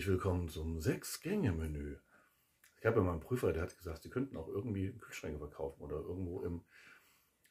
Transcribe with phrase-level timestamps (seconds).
[0.00, 1.98] Herzlich willkommen zum Sechs-Gänge-Menü.
[2.78, 5.82] Ich habe ja mal einen Prüfer, der hat gesagt, sie könnten auch irgendwie Kühlschränke verkaufen
[5.82, 6.64] oder irgendwo im,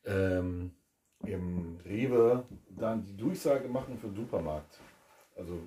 [0.06, 0.76] ähm,
[1.20, 4.80] im Rewe dann die Durchsage machen für den Supermarkt.
[5.36, 5.62] Also,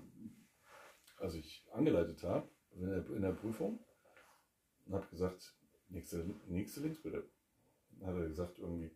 [1.19, 3.79] als ich angeleitet habe in der, in der Prüfung
[4.85, 7.31] und habe gesagt, nächste, nächste Links bitte.
[7.91, 8.91] Dann hat er gesagt irgendwie,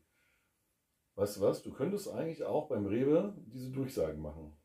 [1.15, 4.57] weißt du was, du könntest eigentlich auch beim Rewe diese Durchsagen machen.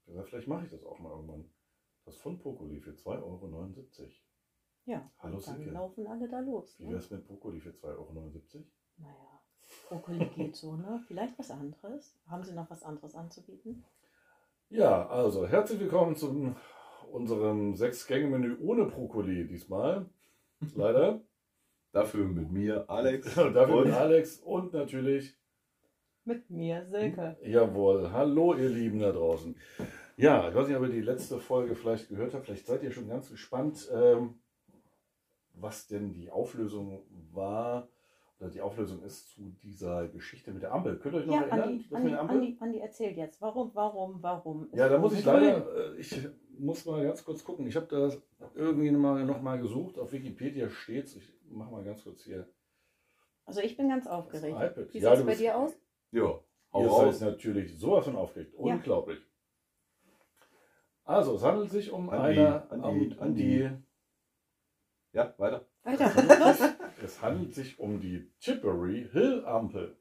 [0.00, 1.48] Ich gesagt, vielleicht mache ich das auch mal irgendwann.
[2.06, 4.10] Das Pfund Brokkoli für 2,79 Euro.
[4.86, 5.70] Ja, Hallo, dann Silke.
[5.72, 6.78] laufen alle da los.
[6.78, 6.94] Wie Ne?
[6.94, 8.64] wär's mit Brokkoli für 2,79 Euro?
[8.98, 9.40] Naja,
[9.88, 11.02] Brokkoli geht so, ne?
[11.08, 12.16] Vielleicht was anderes.
[12.28, 13.84] Haben Sie noch was anderes anzubieten?
[14.70, 16.54] Ja, also herzlich willkommen zu
[17.10, 20.08] unserem Sechs-Gänge-Menü ohne Brokkoli diesmal.
[20.74, 21.20] Leider.
[21.92, 23.34] Dafür mit mir, Alex.
[23.34, 25.34] Dafür mit Alex und natürlich,
[26.24, 27.36] Mit mir, Silke.
[27.42, 29.56] jawohl, hallo ihr Lieben da draußen.
[30.16, 32.46] Ja, ich weiß nicht, ob ihr die letzte Folge vielleicht gehört habt.
[32.46, 34.38] Vielleicht seid ihr schon ganz gespannt, ähm,
[35.54, 37.88] was denn die Auflösung war
[38.38, 40.98] oder die Auflösung ist zu dieser Geschichte mit der Ampel.
[40.98, 41.62] Könnt ihr euch noch Ja, erinnern?
[41.62, 42.36] Andi, Andi, Ampel?
[42.36, 43.40] Andi, Andi, erzähl jetzt.
[43.40, 44.68] Warum, warum, warum?
[44.72, 46.28] Ja, da muss ich leider, äh, ich
[46.58, 47.66] muss mal ganz kurz gucken.
[47.66, 48.20] Ich habe das
[48.54, 49.98] irgendwie mal, noch mal gesucht.
[49.98, 51.16] Auf Wikipedia steht's.
[51.16, 52.46] Ich mache mal ganz kurz hier.
[53.44, 54.56] Also ich bin ganz aufgeregt.
[54.92, 55.72] Wie Ja, sieht's du bei dir aus?
[56.10, 56.40] Ja,
[56.72, 58.54] hau Ihr seid natürlich sowas von aufgeregt.
[58.58, 58.80] Ja.
[61.06, 62.70] Also, es handelt sich um Andi, eine.
[62.70, 63.42] Andi, um, um Andi.
[63.42, 63.70] die,
[65.12, 65.64] Ja, weiter.
[65.84, 66.76] Weiter.
[67.02, 69.96] es handelt sich um die Tipperary Hill Ampel.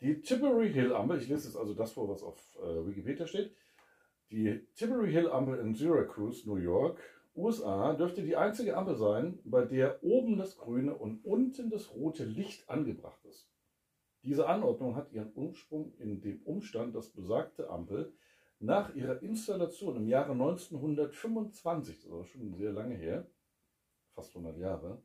[0.00, 3.52] Die Tipperary Hill Ampel, ich lese jetzt also das vor, was auf äh, Wikipedia steht.
[4.30, 7.00] Die Tipperary Hill Ampel in Syracuse, New York,
[7.34, 12.24] USA, dürfte die einzige Ampel sein, bei der oben das grüne und unten das rote
[12.24, 13.50] Licht angebracht ist.
[14.22, 18.12] Diese Anordnung hat ihren Ursprung in dem Umstand, dass besagte Ampel
[18.62, 23.28] nach ihrer Installation im Jahre 1925, das ist aber schon sehr lange her,
[24.14, 25.02] fast 100 Jahre,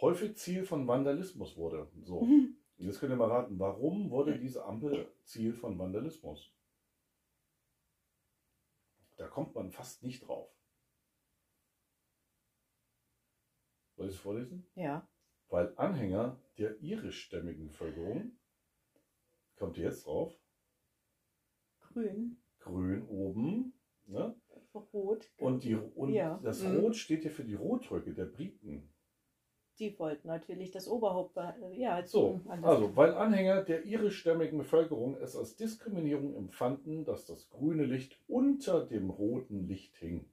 [0.00, 1.90] häufig Ziel von Vandalismus wurde.
[2.02, 6.54] So, und jetzt könnt ihr mal raten, warum wurde diese Ampel Ziel von Vandalismus?
[9.16, 10.50] Da kommt man fast nicht drauf.
[13.96, 14.66] Soll ich es vorlesen?
[14.74, 15.06] Ja.
[15.48, 18.38] Weil Anhänger der irischstämmigen Bevölkerung,
[19.56, 20.34] kommt ihr jetzt drauf,
[21.80, 23.72] Grün, grün oben,
[24.06, 24.34] ne?
[24.92, 25.28] rot.
[25.38, 26.38] und, die, und Ja.
[26.44, 26.76] das Mhm.
[26.78, 28.88] Rot steht ja für die Rotröcke der Briten.
[29.80, 31.34] Die wollten natürlich das Oberhaupt.
[31.34, 37.48] be- Ja, So, also weil Anhänger der irischstämmigen Bevölkerung es als Diskriminierung empfanden, dass das
[37.48, 40.26] grüne Licht unter dem roten Licht hing.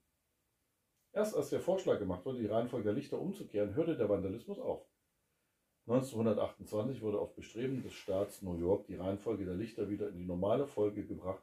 [1.13, 4.85] Erst als der Vorschlag gemacht wurde, die Reihenfolge der Lichter umzukehren, hörte der Vandalismus auf.
[5.87, 10.25] 1928 wurde auf Bestreben des Staats New York die Reihenfolge der Lichter wieder in die
[10.25, 11.41] normale Folge gebracht.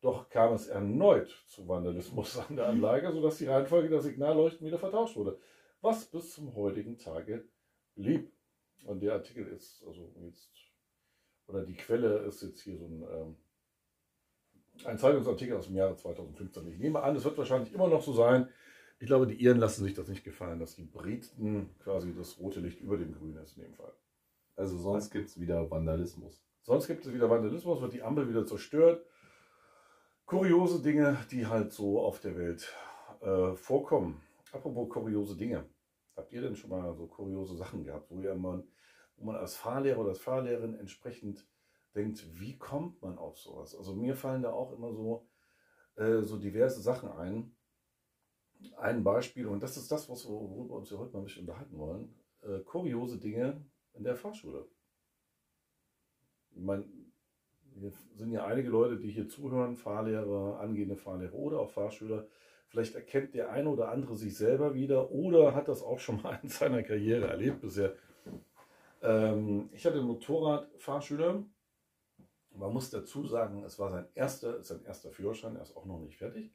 [0.00, 4.78] Doch kam es erneut zu Vandalismus an der Anlage, sodass die Reihenfolge der Signalleuchten wieder
[4.78, 5.38] vertauscht wurde,
[5.80, 7.48] was bis zum heutigen Tage
[7.94, 8.32] blieb.
[8.84, 10.50] Und der Artikel ist, also jetzt,
[11.48, 13.36] oder die Quelle ist jetzt hier so ein, ähm,
[14.84, 16.68] ein Zeitungsartikel aus dem Jahre 2015.
[16.68, 18.48] Ich nehme an, es wird wahrscheinlich immer noch so sein.
[19.00, 22.60] Ich glaube, die Iren lassen sich das nicht gefallen, dass die Briten quasi das rote
[22.60, 23.92] Licht über dem Grün ist in dem Fall.
[24.54, 26.42] Also sonst gibt es wieder Vandalismus.
[26.62, 29.04] Sonst gibt es wieder Vandalismus, wird die Ampel wieder zerstört.
[30.28, 32.70] Kuriose Dinge, die halt so auf der Welt
[33.22, 34.20] äh, vorkommen.
[34.52, 35.64] Apropos kuriose Dinge.
[36.16, 38.62] Habt ihr denn schon mal so kuriose Sachen gehabt, wo, ihr mal,
[39.16, 41.48] wo man als Fahrlehrer oder als Fahrlehrerin entsprechend
[41.94, 43.74] denkt, wie kommt man auf sowas?
[43.74, 45.26] Also mir fallen da auch immer so,
[45.96, 47.56] äh, so diverse Sachen ein.
[48.76, 51.78] Ein Beispiel, und das ist das, worüber wir uns ja heute mal ein bisschen unterhalten
[51.78, 52.14] wollen.
[52.42, 53.64] Äh, kuriose Dinge
[53.94, 54.68] in der Fahrschule.
[56.50, 56.84] Ich meine,
[57.78, 62.26] hier sind ja einige Leute, die hier zuhören, Fahrlehrer, angehende Fahrlehrer oder auch Fahrschüler.
[62.68, 66.38] Vielleicht erkennt der eine oder andere sich selber wieder oder hat das auch schon mal
[66.42, 67.94] in seiner Karriere erlebt bisher.
[69.02, 71.44] Ähm, ich hatte einen Motorradfahrschüler.
[72.50, 76.00] Man muss dazu sagen, es war sein erster, sein erster Führerschein, er ist auch noch
[76.00, 76.52] nicht fertig.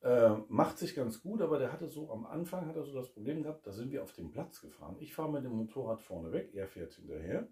[0.00, 3.12] Äh, macht sich ganz gut, aber der hatte so am Anfang hat er so das
[3.12, 4.96] Problem gehabt, da sind wir auf dem Platz gefahren.
[5.00, 7.48] Ich fahre mit dem Motorrad vorne weg, er fährt hinterher.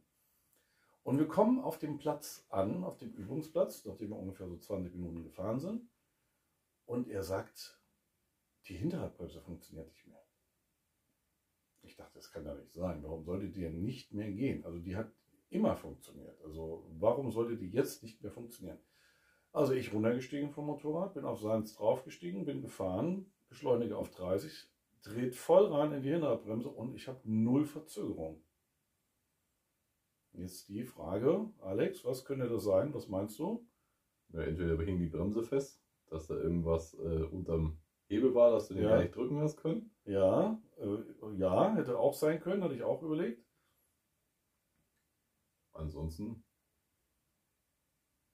[1.07, 4.93] Und wir kommen auf dem Platz an, auf dem Übungsplatz, nachdem wir ungefähr so 20
[4.97, 5.89] Minuten gefahren sind.
[6.85, 7.81] Und er sagt,
[8.67, 10.21] die Hinterradbremse funktioniert nicht mehr.
[11.83, 13.05] Ich dachte, das kann ja nicht sein.
[13.05, 14.65] Warum sollte die denn nicht mehr gehen?
[14.65, 15.13] Also die hat
[15.49, 16.43] immer funktioniert.
[16.43, 18.81] Also warum sollte die jetzt nicht mehr funktionieren?
[19.53, 24.69] Also ich runtergestiegen vom Motorrad, bin auf seins draufgestiegen, bin gefahren, beschleunige auf 30,
[25.05, 28.43] dreht voll rein in die Hinterradbremse und ich habe null Verzögerung.
[30.37, 32.93] Jetzt die Frage, Alex, was könnte das sein?
[32.95, 33.67] Was meinst du?
[34.31, 37.79] Ja, entweder hing die Bremse fest dass da irgendwas äh, unterm
[38.09, 38.91] Hebel war, dass du den Ja.
[38.91, 39.91] gar nicht drücken hast können.
[40.05, 43.45] Ja, äh, ja, hätte auch sein können, hatte ich auch überlegt.
[45.73, 46.45] Ansonsten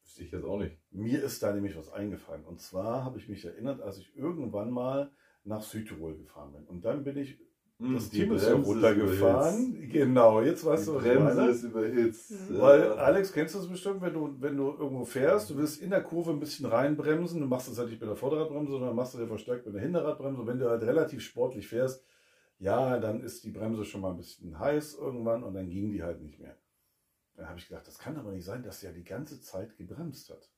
[0.03, 0.79] wüsste ich jetzt auch nicht.
[0.91, 2.45] Mir ist da nämlich was eingefallen.
[2.45, 5.11] Und zwar habe ich mich erinnert, als ich irgendwann mal
[5.45, 6.67] nach Südtirol gefahren bin.
[6.67, 7.41] Und dann bin ich
[7.79, 9.89] das die Team ist ja Bremse ist runtergefahren.
[9.91, 11.51] Genau, jetzt weißt du, Die was ich Bremse meine.
[11.51, 12.31] ist überhitzt.
[12.31, 12.59] Mhm.
[12.61, 12.93] Weil.
[12.93, 16.03] Alex, kennst du das bestimmt, wenn du, wenn du irgendwo fährst, du willst in der
[16.03, 19.21] Kurve ein bisschen reinbremsen, du machst das halt nicht mit der Vorderradbremse, sondern machst es
[19.21, 20.41] ja verstärkt mit der Hinterradbremse.
[20.43, 22.05] Und wenn du halt relativ sportlich fährst,
[22.59, 26.03] ja, dann ist die Bremse schon mal ein bisschen heiß irgendwann und dann ging die
[26.05, 26.57] halt nicht mehr.
[27.35, 30.31] Dann habe ich gedacht, das kann aber nicht sein, dass er die ganze Zeit gebremst
[30.31, 30.51] hat.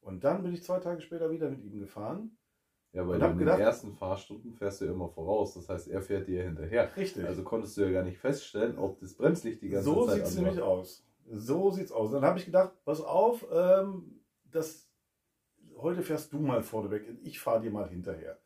[0.00, 2.36] Und dann bin ich zwei Tage später wieder mit ihm gefahren.
[2.92, 5.54] Ja, weil Und in gedacht- den ersten Fahrstunden fährst du ja immer voraus.
[5.54, 6.90] Das heißt, er fährt dir hinterher.
[6.96, 7.24] Richtig.
[7.24, 10.24] Also konntest du ja gar nicht feststellen, ob das Bremslicht die ganze so Zeit sieht
[10.24, 11.06] es nämlich aus.
[11.32, 12.10] So sieht's aus.
[12.10, 14.20] Dann habe ich gedacht, pass auf, ähm,
[14.50, 14.88] das,
[15.76, 18.38] heute fährst du mal vorneweg, ich fahre dir mal hinterher.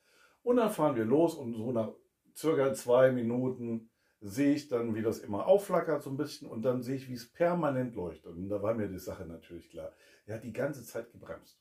[0.42, 1.92] Und dann fahren wir los und so nach
[2.36, 3.88] circa zwei Minuten
[4.20, 7.14] sehe ich dann, wie das immer aufflackert so ein bisschen und dann sehe ich, wie
[7.14, 8.36] es permanent leuchtet.
[8.36, 9.92] Und da war mir die Sache natürlich klar.
[10.26, 11.58] Er hat die ganze Zeit gebremst.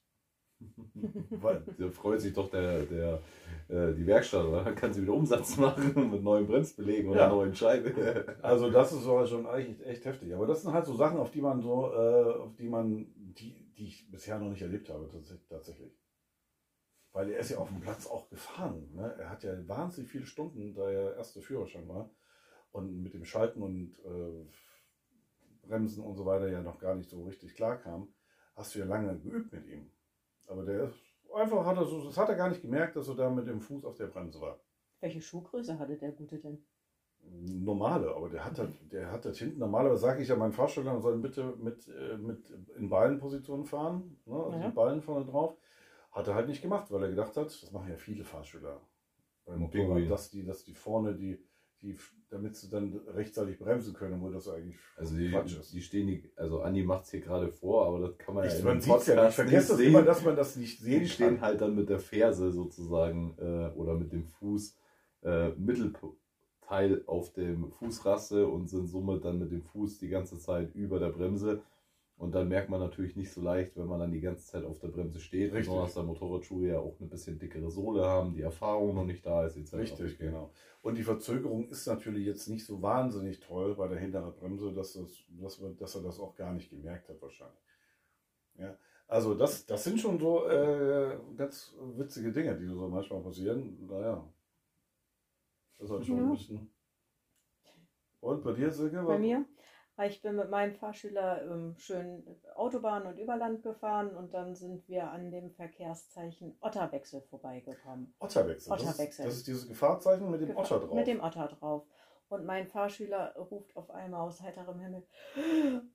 [1.32, 3.20] Weil, Da freut sich doch der, der,
[3.70, 4.64] äh, die Werkstatt, oder?
[4.64, 7.30] Dann kann sie wieder Umsatz machen mit neuen Bremsbelägen oder Ja.
[7.30, 7.94] neuen Scheiben.
[8.42, 10.34] Also das ist so schon eigentlich echt heftig.
[10.34, 13.74] Aber das sind halt so Sachen, auf die man so, äh, auf die man, die,
[13.78, 15.98] die ich bisher noch nicht erlebt habe, tats- tatsächlich.
[17.12, 18.90] Weil er ist ja auf dem Platz auch gefahren.
[18.94, 19.16] Ne?
[19.20, 22.10] Er hat ja wahnsinnig viele Stunden, da er erste Führerschein war
[22.72, 27.24] und mit dem Schalten und äh, Bremsen und so weiter ja noch gar nicht so
[27.24, 28.08] richtig klar kam,
[28.56, 29.92] hast du ja lange geübt mit ihm.
[30.48, 30.96] Aber der ist
[31.34, 33.60] einfach hat er so, das hat er gar nicht gemerkt, dass er da mit dem
[33.62, 34.60] Fuß auf der Bremse war.
[35.00, 36.64] Welche Schuhgröße hatte der Gute denn?
[37.26, 41.02] normale, aber der hat halt, der hat das hinten, normalerweise sage ich ja meinen Fahrstellern
[41.02, 44.68] sollen bitte mit, äh, mit in Ballenposition fahren, ne, also Ja.
[44.68, 45.58] die Ballen vorne drauf.
[46.12, 48.82] Hat er halt nicht gemacht, weil er gedacht hat, das machen ja viele Fahrschüler
[49.46, 51.44] beim Motorrad, dass die, dass die vorne die,
[51.84, 51.96] die,
[52.30, 55.74] damit sie dann rechtzeitig bremsen können, wo das eigentlich Also die, Quatsch ist.
[55.74, 58.52] die stehen nicht, also Andi macht es hier gerade vor, aber das kann man ja
[58.52, 60.56] Ich, in man dem sieht es ja nicht, ich vergesse das immer, dass man das
[60.56, 61.42] nicht sehen Die stehen kann.
[61.42, 64.78] halt dann mit der Ferse sozusagen äh, oder mit dem Fuß
[65.24, 70.74] äh, Mittelteil auf dem Fußraste und sind somit dann mit dem Fuß die ganze Zeit
[70.76, 71.62] über der Bremse.
[72.24, 74.80] Und dann merkt man natürlich nicht so leicht, wenn man dann die ganze Zeit auf
[74.80, 75.52] der Bremse steht.
[75.52, 75.66] Richtig.
[75.68, 79.46] Besonders da Motorradschuhe ja auch eine bisschen dickere Sohle haben, die Erfahrung noch nicht da
[79.46, 79.74] ist, etc.
[79.74, 80.50] Richtig, genau.
[80.82, 84.94] Und die Verzögerung ist natürlich jetzt nicht so wahnsinnig toll bei der hinteren Bremse, dass,
[84.94, 87.60] das, dass, wir, dass er das auch gar nicht gemerkt hat wahrscheinlich.
[88.58, 88.78] Ja,
[89.10, 93.86] also das, das sind schon so äh, ganz witzige Dinge, die so manchmal passieren.
[93.86, 94.26] Naja,
[95.78, 96.24] das ist halt schon Ja.
[96.24, 96.70] ein bisschen...
[98.22, 99.04] Und bei dir, Silke?
[99.04, 99.46] Bei mir?
[100.02, 102.26] Ich bin mit meinem Fahrschüler ähm, schön
[102.56, 108.14] Autobahn und Überland gefahren und dann sind wir an dem Verkehrszeichen Otterwechsel vorbeigekommen.
[108.20, 108.72] Otterwechsel.
[108.72, 109.26] Das ist, Otterwechsel.
[109.26, 110.96] das ist dieses Gefahrzeichen mit dem Gefahr- Otter drauf.
[110.96, 111.84] Mit dem Otter drauf.
[112.30, 115.06] Und mein Fahrschüler ruft auf einmal aus heiterem Himmel: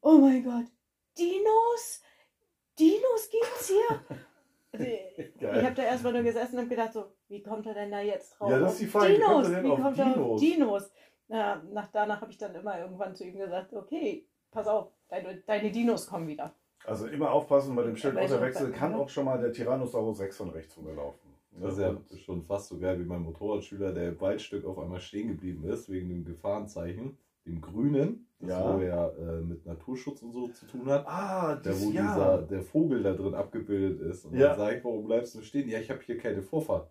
[0.01, 0.67] Oh mein Gott,
[1.19, 2.03] Dinos!
[2.79, 4.19] Dinos gibt's hier!
[4.81, 8.39] ich habe da erstmal nur gesessen und gedacht: so, Wie kommt er denn da jetzt
[8.39, 8.51] drauf?
[8.51, 9.33] Ja, das ist die Frage, wie Dinos!
[9.33, 10.93] kommt er denn Wie kommt er auf Dinos?
[11.29, 15.37] Na, nach, danach habe ich dann immer irgendwann zu ihm gesagt: Okay, pass auf, deine,
[15.47, 16.55] deine Dinos kommen wieder.
[16.85, 20.51] Also immer aufpassen bei dem Schild Otterwechsel kann auch schon mal der Tyrannosaurus Rex von
[20.51, 21.29] rechts rumlaufen.
[21.61, 25.01] Das ist ja schon fast so geil wie mein Motorradschüler, der im Waldstück auf einmal
[25.01, 28.77] stehen geblieben ist, wegen dem Gefahrenzeichen, dem grünen, das Ja.
[28.77, 31.05] wo ja äh, mit Naturschutz und so zu tun hat.
[31.09, 32.03] Ah, Da das wo ja.
[32.03, 34.25] dieser, der Vogel da drin abgebildet ist.
[34.25, 34.49] Und Ja.
[34.51, 35.69] dann sage ich, warum bleibst du stehen?
[35.69, 36.89] Ja, ich habe hier keine Vorfahrt.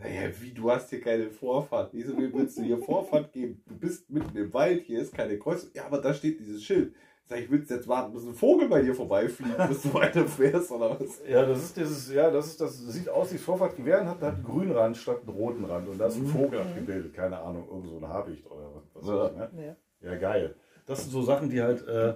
[0.00, 1.90] Naja, wie, du hast hier keine Vorfahrt.
[1.92, 3.62] Wieso willst du hier Vorfahrt geben?
[3.66, 5.70] Du bist mitten im Wald, hier ist keine Kreuzung.
[5.74, 6.94] Ja, aber da steht dieses Schild.
[7.26, 10.70] Sag ich, willst du jetzt warten, bis ein Vogel bei dir vorbeifliegt, bis du weiterfährst
[10.72, 11.20] oder was?
[11.28, 14.34] Ja, das ist dieses, ja, das ist das sieht aus wie Vorfahrtgewehr und hat, hat
[14.36, 16.28] einen grünen Rand statt einen roten Rand und da ist ein Mhm.
[16.28, 18.84] Vogel abgebildet, keine Ahnung, irgend so ein Habicht oder was.
[18.94, 19.26] was Ja.
[19.46, 19.76] ich, ne?
[20.00, 20.10] Ja.
[20.12, 20.54] ja, geil.
[20.86, 22.14] Das sind so Sachen, die halt, äh,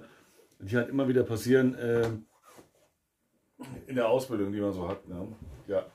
[0.59, 2.07] die halt immer wieder passieren äh,
[3.87, 5.07] in der Ausbildung, die man so hat.
[5.07, 5.27] Ne?
[5.67, 5.85] Ja.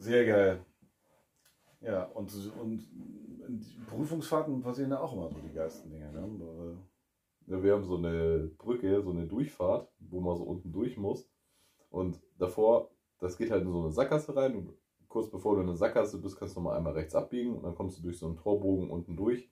[0.00, 0.64] Sehr geil.
[1.82, 2.86] Ja, und, und
[3.48, 6.10] die Prüfungsfahrten passieren ja auch immer so die geilsten Dinge.
[6.10, 6.78] Ne?
[7.46, 11.28] Ja, wir haben so eine Brücke, so eine Durchfahrt, wo man so unten durch muss.
[11.90, 14.56] Und davor, das geht halt in so eine Sackgasse rein.
[14.56, 14.72] Und
[15.08, 17.74] kurz bevor du in eine Sackgasse bist, kannst du mal einmal rechts abbiegen und dann
[17.74, 19.50] kommst du durch so einen Torbogen unten durch.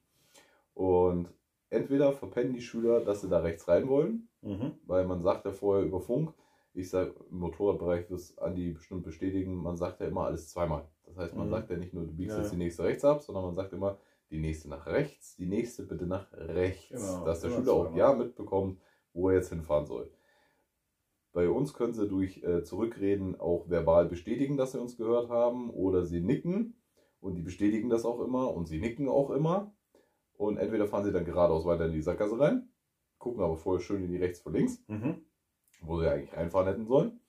[0.73, 1.29] Und
[1.69, 4.79] entweder verpennen die Schüler, dass sie da rechts rein wollen, Mhm.
[4.85, 6.33] weil man sagt ja vorher über Funk,
[6.73, 10.87] ich sage im Motorradbereich, das Andi bestimmt bestätigen, man sagt ja immer alles zweimal.
[11.05, 11.51] Das heißt, man Mhm.
[11.51, 13.73] sagt ja nicht nur, du biegst Ja, jetzt die nächste rechts ab, sondern man sagt
[13.73, 13.97] immer,
[14.29, 16.89] die nächste nach rechts, die nächste bitte nach rechts.
[16.89, 18.79] Genau, dass der Schüler auch ja mitbekommt,
[19.13, 20.11] wo er jetzt hinfahren soll.
[21.31, 25.69] Bei uns können sie durch äh, Zurückreden auch verbal bestätigen, dass sie uns gehört haben
[25.69, 26.75] oder sie nicken
[27.19, 29.73] und die bestätigen das auch immer und sie nicken auch immer.
[30.33, 32.69] Und entweder fahren sie dann geradeaus weiter in die Sackgasse rein,
[33.17, 35.25] gucken aber vorher schön in die rechts vor links, Mhm.
[35.81, 37.19] Wo sie eigentlich reinfahren hätten sollen.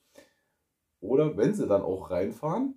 [1.01, 2.75] Oder wenn sie dann auch reinfahren,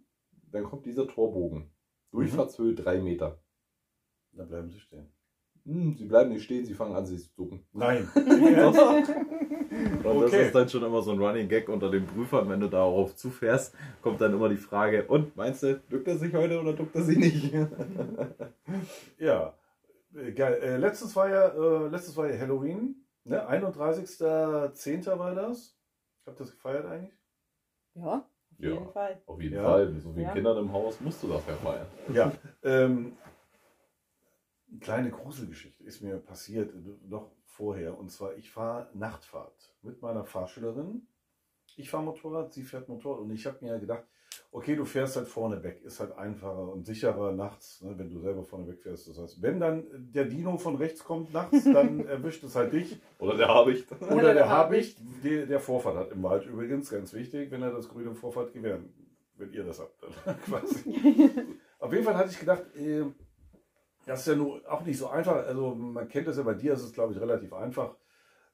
[0.52, 1.70] dann kommt dieser Torbogen.
[2.12, 3.40] Durchfahrtshöhe 3 Meter.
[4.34, 5.08] Dann bleiben sie stehen.
[5.66, 7.66] Hm, sie bleiben nicht stehen, sie fangen an, sich zu zucken.
[7.74, 8.08] Nein.
[8.16, 8.28] Und
[10.22, 10.46] das Okay.
[10.46, 13.76] ist dann schon immer so ein Running Gag unter den Prüfern, wenn du darauf zufährst,
[14.02, 17.04] kommt dann immer die Frage, und meinst du, duckt er sich heute oder duckt er
[17.04, 17.54] sich nicht?
[19.18, 19.54] ja.
[20.16, 20.60] Äh, Geil.
[20.62, 23.03] Äh, letztes war ja, äh, letztes war ja Halloween.
[23.26, 23.48] Ne?
[23.50, 25.18] 31.10.
[25.18, 25.78] war das.
[26.26, 27.14] Habt ihr das gefeiert eigentlich?
[27.96, 28.70] Ja, auf Ja.
[28.72, 29.22] jeden Fall.
[29.26, 29.64] Auf jeden Ja.
[29.64, 30.34] Fall, mit so vielen Ja.
[30.34, 31.88] Kindern im Haus musst du das ja feiern.
[32.14, 32.32] Ja.
[32.64, 33.18] ähm,
[34.70, 37.98] eine kleine Gruselgeschichte ist mir passiert äh, noch vorher.
[37.98, 41.08] Und zwar, ich fahre Nachtfahrt mit meiner Fahrschülerin.
[41.76, 43.22] Ich fahre Motorrad, sie fährt Motorrad.
[43.22, 44.04] Und ich habe mir gedacht,
[44.54, 45.82] okay, du fährst halt vorne weg.
[45.84, 49.08] Ist halt einfacher und sicherer nachts, ne, wenn du selber vorne weg fährst.
[49.08, 49.84] Das heißt, wenn dann
[50.14, 53.02] der Dino von rechts kommt nachts, dann erwischt es halt dich.
[53.18, 53.88] Oder der Habicht.
[54.02, 57.90] Oder der Habicht, der, der Vorfahrt hat im Wald übrigens, ganz wichtig, wenn er das
[57.90, 58.80] grüne Vorfahrtgewehr,
[59.38, 59.96] wenn ihr das habt,
[60.26, 60.94] dann quasi.
[61.80, 63.04] Auf jeden Fall hatte ich gedacht, äh,
[64.06, 65.48] das ist ja nun auch nicht so einfach.
[65.48, 67.96] Also man kennt das ja bei dir, ist es glaube ich relativ einfach,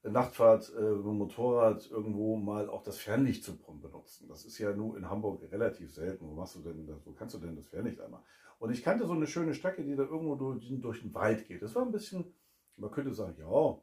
[0.03, 4.27] Nachtfahrt äh, mit dem Motorrad irgendwo mal auch das Fernlicht zu benutzen.
[4.29, 6.25] Das ist ja nur in Hamburg relativ selten.
[6.27, 7.05] Wo machst du denn das?
[7.05, 8.23] Wo kannst du denn das Fernlicht einmal?
[8.59, 11.61] Und ich kannte so eine schöne Strecke, die da irgendwo durch, durch den Wald geht.
[11.61, 12.33] Das war ein bisschen,
[12.75, 13.81] man könnte sagen, ja,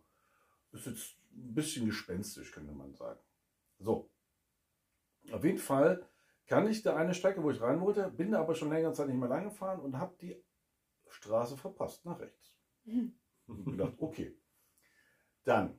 [0.72, 3.20] ist jetzt ein bisschen gespenstisch, könnte man sagen.
[3.78, 4.10] So.
[5.32, 6.08] Auf jeden Fall
[6.46, 9.08] kann ich da eine Strecke, wo ich rein wollte, bin da aber schon längere Zeit
[9.08, 10.42] nicht mehr lang gefahren und habe die
[11.08, 12.56] Straße verpasst nach rechts.
[13.46, 14.38] Und gedacht, okay.
[15.44, 15.78] Dann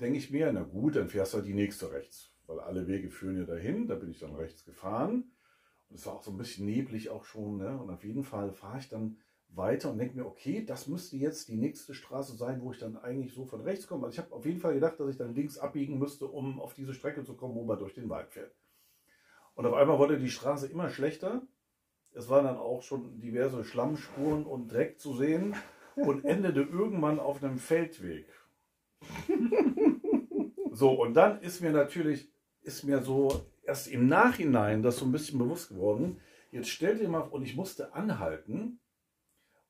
[0.00, 3.10] denke ich mir, na gut, dann fährst du halt die nächste rechts, weil alle Wege
[3.10, 3.86] führen ja dahin.
[3.86, 5.32] Da bin ich dann rechts gefahren.
[5.88, 7.58] Und es war auch so ein bisschen neblig auch schon.
[7.58, 7.78] Ne?
[7.78, 11.48] Und auf jeden Fall fahre ich dann weiter und denke mir, okay, das müsste jetzt
[11.48, 14.06] die nächste Straße sein, wo ich dann eigentlich so von rechts komme.
[14.06, 16.74] Also ich habe auf jeden Fall gedacht, dass ich dann links abbiegen müsste, um auf
[16.74, 18.54] diese Strecke zu kommen, wo man durch den Wald fährt.
[19.54, 21.42] Und auf einmal wurde die Straße immer schlechter.
[22.12, 25.54] Es waren dann auch schon diverse Schlammspuren und Dreck zu sehen
[25.96, 28.26] und endete irgendwann auf einem Feldweg.
[30.76, 35.12] So, und dann ist mir natürlich, ist mir so erst im Nachhinein das so ein
[35.12, 36.20] bisschen bewusst geworden.
[36.50, 38.78] Jetzt stell dir mal, und ich musste anhalten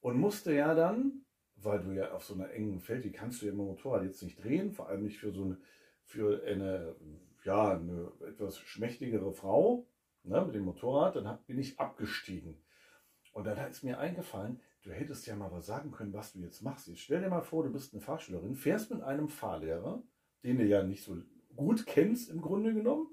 [0.01, 3.53] und musste ja dann, weil du ja auf so einer engen Feldweg kannst du ja
[3.53, 5.59] dem Motorrad jetzt nicht drehen, vor allem nicht für so eine,
[6.03, 6.97] für eine,
[7.45, 9.87] ja, eine etwas schmächtigere Frau
[10.25, 12.61] ne, mit dem Motorrad, dann bin ich abgestiegen.
[13.33, 16.63] Und dann ist mir eingefallen, du hättest ja mal was sagen können, was du jetzt
[16.63, 16.87] machst.
[16.87, 20.03] Jetzt stell dir mal vor, du bist eine Fahrschülerin, fährst mit einem Fahrlehrer,
[20.45, 21.17] den du ja nicht so
[21.57, 23.09] gut kennst im Grunde genommen,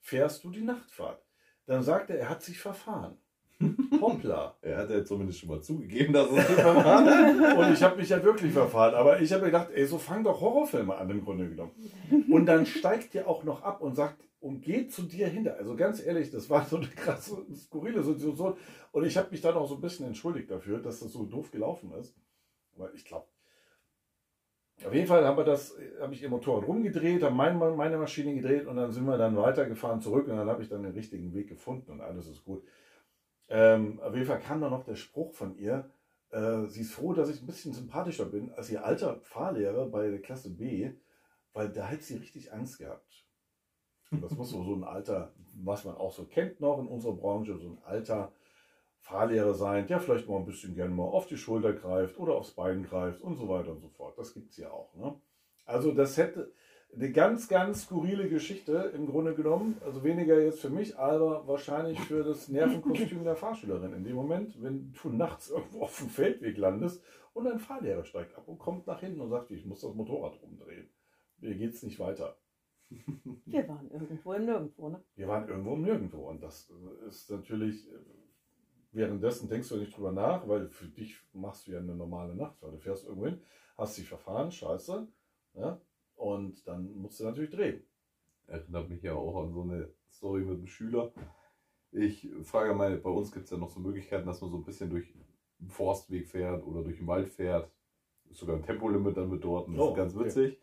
[0.00, 1.22] fährst du die Nachtfahrt.
[1.66, 3.18] Dann sagt er, er hat sich verfahren.
[4.00, 4.56] Hoppla.
[4.62, 7.58] Er hat ja zumindest schon mal zugegeben, dass es nicht war.
[7.58, 8.94] Und ich habe mich ja wirklich verfahren.
[8.94, 11.72] Aber ich habe gedacht, ey, so fangen doch Horrorfilme an im Grunde genommen.
[12.30, 15.56] Und dann steigt der auch noch ab und sagt und geht zu dir hinter.
[15.56, 18.56] Also ganz ehrlich, das war so eine krasse, skurrile Situation.
[18.92, 21.50] Und ich habe mich dann auch so ein bisschen entschuldigt dafür, dass das so doof
[21.50, 22.14] gelaufen ist.
[22.74, 23.26] Aber ich glaube,
[24.84, 25.44] auf jeden Fall habe
[26.12, 30.00] ich ihr Motorrad rumgedreht, habe mein, meine Maschine gedreht und dann sind wir dann weitergefahren
[30.00, 32.62] zurück und dann habe ich dann den richtigen Weg gefunden und alles ist gut.
[33.48, 35.90] Ähm, auf jeden Fall kam dann noch der Spruch von ihr,
[36.30, 40.10] äh, sie ist froh, dass ich ein bisschen sympathischer bin als ihr alter Fahrlehrer bei
[40.10, 40.92] der Klasse B,
[41.52, 43.27] weil da hat sie richtig Angst gehabt.
[44.10, 47.68] Das muss so ein alter, was man auch so kennt noch in unserer Branche, so
[47.68, 48.32] ein alter
[49.00, 52.52] Fahrlehrer sein, der vielleicht mal ein bisschen gerne mal auf die Schulter greift oder aufs
[52.52, 54.18] Bein greift und so weiter und so fort.
[54.18, 54.94] Das gibt es ja auch.
[54.94, 55.14] Ne?
[55.64, 56.52] Also das hätte
[56.94, 59.80] eine ganz, ganz skurrile Geschichte im Grunde genommen.
[59.84, 63.92] Also weniger jetzt für mich, aber wahrscheinlich für das Nervenkostüm der Fahrschülerin.
[63.92, 67.02] In dem Moment, wenn du nachts irgendwo auf dem Feldweg landest
[67.34, 70.42] und ein Fahrlehrer steigt ab und kommt nach hinten und sagt, ich muss das Motorrad
[70.42, 70.88] rumdrehen.
[71.40, 72.36] Mir geht es nicht weiter.
[73.46, 75.02] Wir waren irgendwo im Nirgendwo, ne?
[75.14, 76.28] Wir waren irgendwo im Nirgendwo.
[76.28, 76.70] Und das
[77.06, 77.86] ist natürlich,
[78.92, 82.60] währenddessen denkst du nicht drüber nach, weil für dich machst du ja eine normale Nacht,
[82.62, 83.40] weil du fährst irgendwo hin,
[83.76, 85.06] hast dich verfahren, scheiße,
[85.54, 85.80] ja,
[86.16, 87.82] und dann musst du natürlich drehen.
[88.46, 91.12] Erinnert mich ja auch an so eine Story mit einem Schüler.
[91.92, 94.64] Ich frage mal, bei uns gibt es ja noch so Möglichkeiten, dass man so ein
[94.64, 95.14] bisschen durch
[95.60, 97.70] einen Forstweg fährt oder durch den Wald fährt.
[98.30, 99.68] Ist sogar ein Tempolimit dann mit dort.
[99.68, 100.58] und Das Oh, ist ganz okay.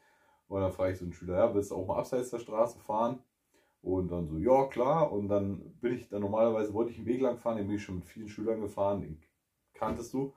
[0.48, 2.80] Und dann frage ich so einen Schüler, ja, willst du auch mal abseits der Straße
[2.80, 3.20] fahren?
[3.82, 5.12] Und dann so, ja, klar.
[5.12, 7.84] Und dann bin ich dann normalerweise, wollte ich einen Weg lang fahren, den bin ich
[7.84, 9.22] schon mit vielen Schülern gefahren, den
[9.74, 10.34] kanntest du.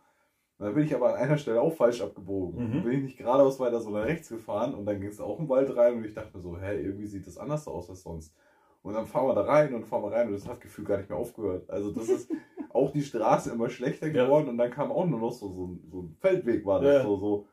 [0.59, 2.79] Und dann bin ich aber an einer Stelle auch falsch abgebogen.
[2.79, 2.83] Mhm.
[2.83, 5.75] Bin ich nicht geradeaus weiter, sondern rechts gefahren und dann ging es auch im Wald
[5.77, 8.35] rein und ich dachte mir so, hä, irgendwie sieht das anders aus als sonst.
[8.83, 10.99] Und dann fahren wir da rein und fahren wir rein und das hat Gefühl gar
[10.99, 11.71] nicht mehr aufgehört.
[11.71, 12.31] Also das ist
[12.71, 14.50] auch die Straße immer schlechter geworden ja.
[14.50, 17.03] und dann kam auch nur noch so, so, so ein Feldweg war das ja.
[17.03, 17.47] so, so.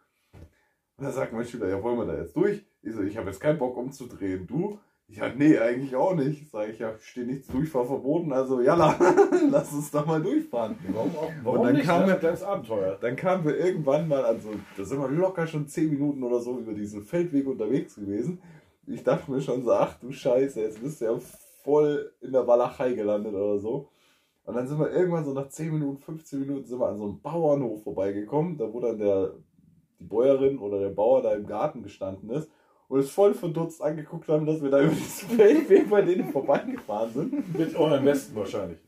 [0.98, 2.66] Und dann sagt mein Schüler, ja, wollen wir da jetzt durch?
[2.82, 4.48] Ich so, ich habe jetzt keinen Bock umzudrehen.
[4.48, 4.80] Du?
[5.08, 6.50] Ja, nee, eigentlich auch nicht.
[6.50, 8.96] Sag ich, ja, steht nichts Durchfahr verboten, also jalla,
[9.52, 10.78] lass uns doch mal durchfahren.
[10.94, 11.86] Warum, auch, warum und dann nicht?
[11.86, 12.98] Kam, das Abenteuer.
[13.00, 16.58] Dann kamen wir irgendwann mal, also da sind wir locker schon 10 Minuten oder so
[16.58, 18.42] über diesen Feldweg unterwegs gewesen.
[18.88, 21.20] Ich dachte mir schon so, ach du Scheiße, jetzt bist du ja
[21.64, 23.90] voll in der Walachei gelandet oder so.
[24.46, 27.04] Und dann sind wir irgendwann so nach 10 Minuten, 15 Minuten sind wir an so
[27.04, 29.34] einem Bauernhof vorbeigekommen, da wo dann der,
[30.00, 32.50] die Bäuerin oder der Bauer da im Garten gestanden ist
[32.88, 37.14] und es voll verdutzt angeguckt haben, dass wir da über diesen Feldweg bei denen vorbeigefahren
[37.14, 37.58] sind.
[37.58, 38.80] Mit eurem Westen wahrscheinlich.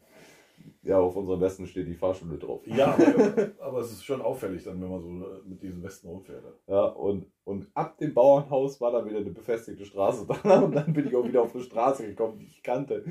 [0.88, 2.66] Ja, auf unserem Westen steht die Fahrschule drauf.
[2.66, 5.10] Ja, aber, aber, es ist schon auffällig dann, wenn man so
[5.46, 6.46] mit diesen Westen rumfährt.
[6.66, 10.94] Ja, und, und ab dem Bauernhaus war dann wieder eine befestigte Straße da und dann
[10.94, 13.04] bin ich auch wieder auf eine Straße gekommen, die ich kannte.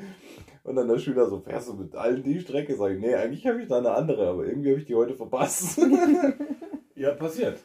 [0.65, 2.75] Und dann der Schüler so, fährst du mit allen die Strecke?
[2.77, 5.15] Sag ich, nee, eigentlich habe ich da eine andere, aber irgendwie habe ich die heute
[5.15, 5.79] verpasst.
[6.95, 7.59] ja, passiert.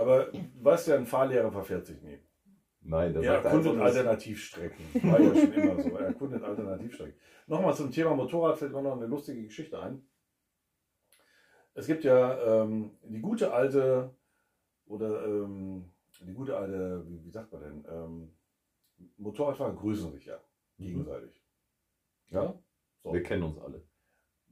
[0.00, 2.18] Aber weißt ja, ein Fahrlehrer verfährt sich nie.
[2.80, 4.86] Nein, ja, sagt erkundet Alternativstrecken.
[5.02, 5.90] War ja schon immer so.
[5.90, 7.20] Er erkundet Alternativstrecken.
[7.46, 10.08] Nochmal zum Thema Motorrad fällt mir noch eine lustige Geschichte ein.
[11.74, 14.16] Es gibt ja ähm, die gute alte,
[14.86, 15.92] oder ähm,
[16.22, 18.32] die gute alte, wie, wie sagt man denn, ähm,
[19.18, 20.40] Motorradfahrer grüßen sich ja
[20.78, 20.84] mhm.
[20.84, 21.44] gegenseitig.
[22.28, 22.58] Ja?
[23.02, 23.12] So.
[23.12, 23.86] Wir kennen uns alle.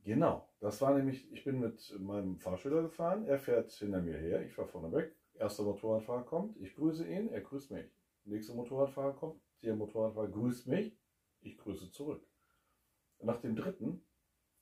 [0.04, 0.46] Genau.
[0.60, 4.52] Das war nämlich, ich bin mit meinem Fahrschüler gefahren, er fährt hinter mir her, ich
[4.52, 5.17] fahre vorne weg.
[5.38, 7.90] Erster Motorradfahrer kommt, ich grüße ihn, er grüßt mich
[8.28, 10.96] nächster Motorradfahrer kommt, der Motorradfahrer grüßt mich,
[11.40, 12.26] ich grüße zurück.
[13.20, 14.04] Nach dem dritten,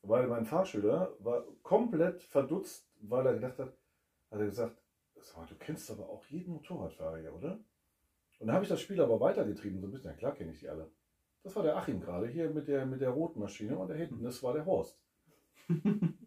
[0.03, 3.77] weil mein Fahrschüler war komplett verdutzt, weil er gedacht hat,
[4.31, 4.83] hat er gesagt,
[5.49, 7.59] du kennst aber auch jeden Motorradfahrer hier, oder?
[8.39, 10.61] Und dann habe ich das Spiel aber weitergetrieben, so ein bisschen, ja klar kenne ich
[10.61, 10.91] die alle.
[11.43, 14.23] Das war der Achim gerade hier mit der, mit der roten Maschine und da hinten,
[14.23, 14.99] das war der Horst.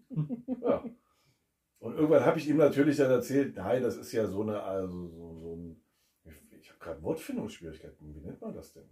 [1.79, 5.07] Und irgendwann habe ich ihm natürlich dann erzählt, nein, das ist ja so eine, also
[5.07, 5.81] so, so ein
[6.61, 8.15] ich habe gerade Wortfindungsschwierigkeiten.
[8.15, 8.89] Wie nennt man das denn?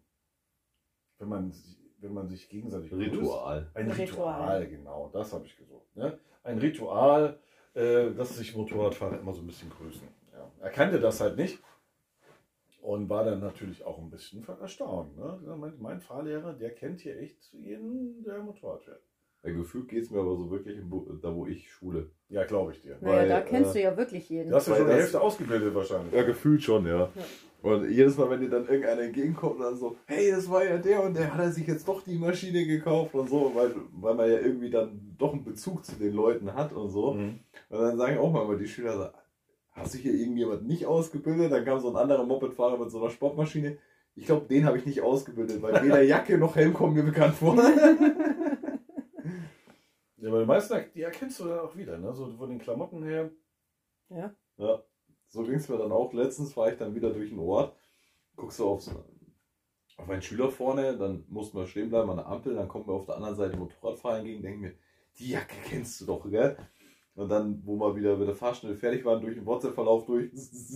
[1.19, 1.53] Wenn man,
[1.99, 3.63] wenn man sich gegenseitig Ritual.
[3.63, 3.75] Grüßt.
[3.75, 4.41] Ein Ritual.
[4.41, 5.95] Ritual, genau, das habe ich gesucht.
[5.95, 6.17] Ne?
[6.43, 7.39] Ein Ritual,
[7.73, 10.07] äh, dass sich Motorradfahrer immer so ein bisschen grüßen.
[10.31, 10.51] Ja.
[10.61, 11.59] Er kannte das halt nicht
[12.81, 15.17] und war dann natürlich auch ein bisschen erstaunt.
[15.17, 15.73] Ne?
[15.79, 19.01] Mein Fahrlehrer, der kennt hier echt jeden, der Motorrad fährt.
[19.47, 20.77] Ja, gefühlt geht es mir aber so wirklich
[21.21, 22.09] da, wo ich schule.
[22.27, 22.97] Ja, glaube ich dir.
[22.99, 24.49] Naja, Weil, da kennst äh, du ja wirklich jeden.
[24.49, 26.13] Du hast ja schon die Hälfte ausgebildet wahrscheinlich.
[26.13, 26.97] Ja, gefühlt schon, ja.
[26.97, 27.09] ja.
[27.61, 31.01] Und jedes Mal, wenn dir dann irgendeiner entgegenkommt dann so, hey, das war ja der
[31.01, 34.29] und der hat er sich jetzt doch die Maschine gekauft und so, weil, weil man
[34.29, 37.13] ja irgendwie dann doch einen Bezug zu den Leuten hat und so.
[37.13, 37.39] Mhm.
[37.69, 39.07] Und dann sagen auch mal die Schüler so,
[39.71, 41.53] hast du hier irgendjemand nicht ausgebildet?
[41.53, 43.77] Dann kam so ein anderer Mopedfahrer mit so einer Sportmaschine.
[44.13, 47.35] Ich glaube, den habe ich nicht ausgebildet, weil weder Jacke noch Helm kommen mir bekannt
[47.35, 47.55] vor.
[50.27, 52.13] Ja, aber die meisten, die erkennst du dann auch wieder, ne?
[52.13, 53.31] So von den Klamotten her.
[54.09, 54.35] Ja.
[54.57, 54.83] Ja.
[55.27, 56.11] So ging es mir dann auch.
[56.11, 57.73] Letztens war ich dann wieder durch den Ort,
[58.35, 58.91] guckst du auf, so,
[59.95, 62.93] auf meinen Schüler vorne, dann mussten wir stehen bleiben an der Ampel, dann kommt mir
[62.93, 64.73] auf der anderen Seite Motorradfahrer entgegen, denke mir,
[65.17, 66.57] die Jacke kennst du doch, gell?
[67.15, 70.29] Und dann, wo wir wieder mit der Fahrschnelle fertig waren, durch den WhatsApp-Verlauf durch,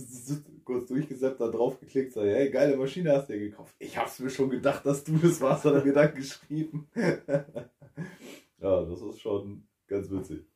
[0.64, 3.74] kurz durchgesäppt, dann draufgeklickt, sag, hey, geile Maschine hast du dir gekauft.
[3.78, 6.88] Ich hab's mir schon gedacht, dass du das warst, hat er mir dann geschrieben.
[8.62, 10.46] Ja, das ist schon ganz witzig.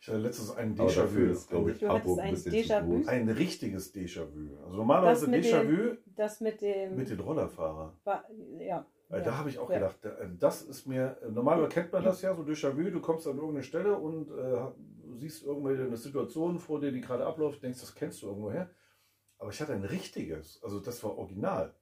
[0.00, 1.30] Ich hatte letztens ein Déjà-vu.
[1.30, 3.06] ist, glaube ich, Hamburg ein Déjà-vu.
[3.06, 4.56] Ein richtiges Déjà-vu.
[4.64, 5.96] Also normalerweise Déjà-vu.
[6.06, 6.96] Das mit dem.
[6.96, 7.96] Mit den Rollerfahrer.
[8.60, 8.86] ja.
[9.10, 9.38] Da ja.
[9.38, 9.78] habe ich auch ja.
[9.78, 9.98] gedacht,
[10.38, 13.96] das ist mir, normalerweise kennt man das ja, so Déjà-vu, du kommst an irgendeine Stelle
[13.96, 14.66] und äh,
[15.18, 18.70] siehst irgendwelche eine Situation vor dir, die gerade abläuft, denkst, das kennst du irgendwoher.
[19.38, 21.74] Aber ich hatte ein richtiges, also das war original.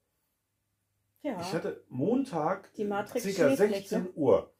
[1.23, 1.41] Ja.
[1.41, 3.57] Ich hatte Montag, ca.
[3.57, 4.53] 16 Uhr.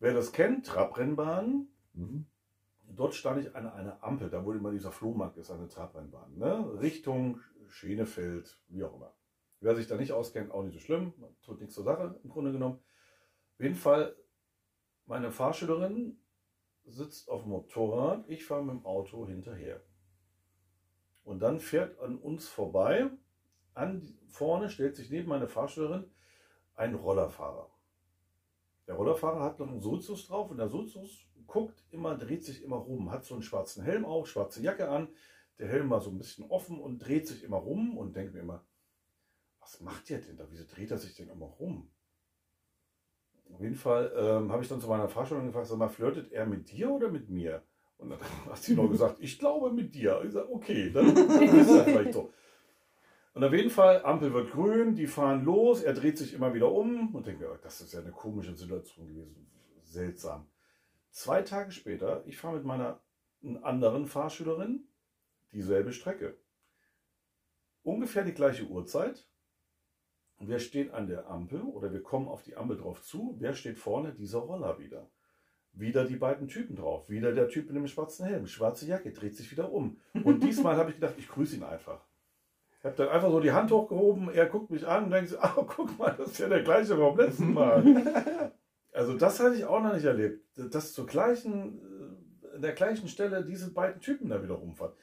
[0.00, 2.26] Wer das kennt, Trabrennbahn, mhm.
[2.88, 6.38] dort stand ich an einer Ampel, da wo immer dieser Flohmarkt ist, eine Trabrennbahn.
[6.38, 6.80] Ne?
[6.80, 9.14] Richtung Schenefeld, wie auch immer.
[9.60, 12.50] Wer sich da nicht auskennt, auch nicht so schlimm, tut nichts zur Sache im Grunde
[12.50, 12.80] genommen.
[13.56, 14.16] Auf jeden Fall,
[15.04, 16.18] meine Fahrschülerin
[16.86, 19.82] sitzt auf dem Motorrad, ich fahre mit dem Auto hinterher.
[21.24, 23.10] Und dann fährt an uns vorbei,
[23.74, 26.10] an vorne stellt sich neben meine Fahrschülerin
[26.74, 27.70] ein Rollerfahrer.
[28.86, 32.76] Der Rollerfahrer hat noch einen Sozus drauf und der Sozus guckt immer, dreht sich immer
[32.76, 35.08] rum, hat so einen schwarzen Helm auf, schwarze Jacke an.
[35.58, 38.40] Der Helm war so ein bisschen offen und dreht sich immer rum und denkt mir
[38.40, 38.64] immer,
[39.60, 40.46] was macht der denn da?
[40.50, 41.90] Wieso dreht er sich denn immer rum?
[43.52, 46.46] Auf jeden Fall ähm, habe ich dann zu meiner Fahrschule gefragt, sag mal, flirtet er
[46.46, 47.62] mit dir oder mit mir?
[47.98, 50.22] Und dann hat sie noch gesagt, ich glaube mit dir.
[50.24, 52.32] Ich sage, okay, dann ist das vielleicht so.
[53.32, 56.72] Und auf jeden Fall, Ampel wird grün, die fahren los, er dreht sich immer wieder
[56.72, 59.46] um und denkt, das ist ja eine komische Situation gewesen.
[59.82, 60.48] Seltsam.
[61.10, 63.00] Zwei Tage später, ich fahre mit meiner
[63.62, 64.88] anderen Fahrschülerin
[65.52, 66.36] dieselbe Strecke.
[67.82, 69.26] Ungefähr die gleiche Uhrzeit.
[70.38, 73.36] Wir stehen an der Ampel oder wir kommen auf die Ampel drauf zu.
[73.38, 74.12] Wer steht vorne?
[74.12, 75.08] Dieser Roller wieder.
[75.72, 77.08] Wieder die beiden Typen drauf.
[77.08, 78.46] Wieder der Typ mit dem schwarzen Helm.
[78.46, 80.00] Schwarze Jacke, dreht sich wieder um.
[80.24, 82.04] Und diesmal habe ich gedacht, ich grüße ihn einfach.
[82.80, 85.54] Ich habe dann einfach so die Hand hochgehoben, er guckt mich an und denkt, ach,
[85.54, 87.84] guck mal, das ist ja der gleiche vom letzten Mal.
[88.92, 91.78] also das hatte ich auch noch nicht erlebt, dass zur gleichen,
[92.42, 94.94] äh, in der gleichen Stelle diese beiden Typen da wieder rumfahren.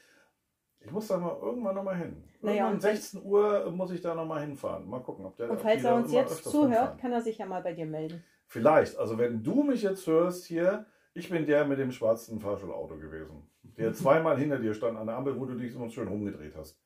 [0.79, 2.23] Ich muss da mal irgendwann nochmal hin.
[2.41, 4.87] Naja, um 16 Uhr muss ich da nochmal hinfahren.
[4.87, 5.51] Mal gucken, ob der.
[5.51, 6.97] Und falls er uns jetzt zuhört, rumfahren.
[6.97, 8.23] kann er sich ja mal bei dir melden.
[8.47, 8.97] Vielleicht.
[8.97, 13.49] Also wenn du mich jetzt hörst hier, ich bin der mit dem schwarzen Fahrschulauto gewesen.
[13.77, 16.79] Der zweimal hinter dir stand an der Ampel, wo du dich so schön rumgedreht hast.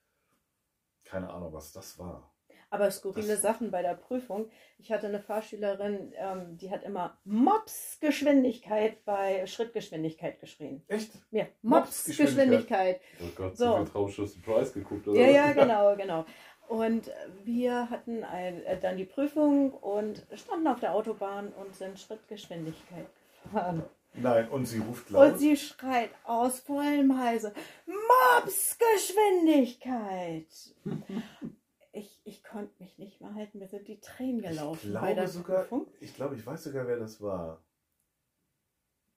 [1.11, 2.31] Keine Ahnung, was das war.
[2.69, 4.49] Aber skurrile das Sachen bei der Prüfung.
[4.77, 10.81] Ich hatte eine Fahrschülerin, ähm, die hat immer Mops-Geschwindigkeit bei Schrittgeschwindigkeit geschrien.
[10.87, 11.11] Echt?
[11.31, 13.01] Ja, Mops-Geschwindigkeit.
[13.21, 13.77] Oh Gott, so.
[13.77, 15.19] so Traumschuss Surprise geguckt, oder?
[15.19, 16.25] Ja, ja, genau, genau.
[16.69, 17.11] Und
[17.43, 23.07] wir hatten ein, äh, dann die Prüfung und standen auf der Autobahn und sind Schrittgeschwindigkeit
[23.43, 23.83] gefahren.
[24.13, 25.33] Nein, und sie ruft laut.
[25.33, 27.53] Und sie schreit aus vollem Halse:
[27.85, 30.47] Mobsgeschwindigkeit!
[31.93, 34.93] ich, ich konnte mich nicht mehr halten, mir sind die Tränen gelaufen.
[34.93, 35.65] Ich glaube, sogar,
[35.99, 37.63] ich glaube, ich weiß sogar, wer das war.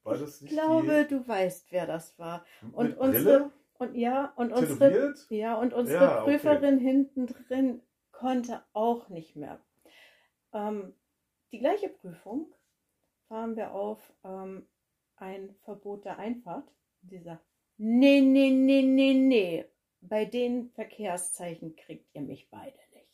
[0.05, 1.15] War das nicht ich glaube, die...
[1.15, 2.45] du weißt, wer das war.
[2.73, 3.51] Und Mit unsere Brille?
[3.79, 6.85] und ja und unsere ja und unsere ja, Prüferin okay.
[6.85, 9.61] hinten drin konnte auch nicht mehr.
[10.53, 10.95] Ähm,
[11.53, 12.53] die gleiche Prüfung
[13.29, 14.67] fahren wir auf ähm,
[15.25, 16.71] ein Verbot der Einfahrt.
[17.03, 17.45] Sie sagt,
[17.79, 19.65] nee, nee, nee, nee, nee.
[20.03, 23.09] Bei den Verkehrszeichen kriegt ihr mich beide nicht.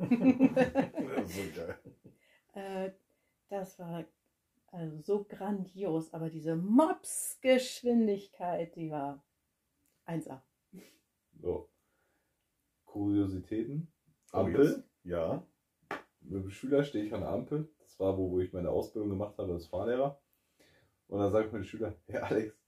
[0.00, 1.78] das, so geil.
[2.54, 2.92] Äh,
[3.48, 4.04] das war
[4.68, 9.22] also so grandios, aber diese Mops-Geschwindigkeit, die war
[10.06, 10.40] 1A.
[11.40, 11.68] So.
[12.86, 13.92] Kuriositäten.
[14.32, 14.76] Oh, Ampel.
[14.78, 15.46] Oh, ja.
[16.20, 17.68] Mit dem Schüler stehe ich an der Ampel.
[17.80, 20.18] Das war, wo, wo ich meine Ausbildung gemacht habe als Fahrlehrer.
[21.12, 22.58] Und dann sagt mein Schüler, Herr Alex,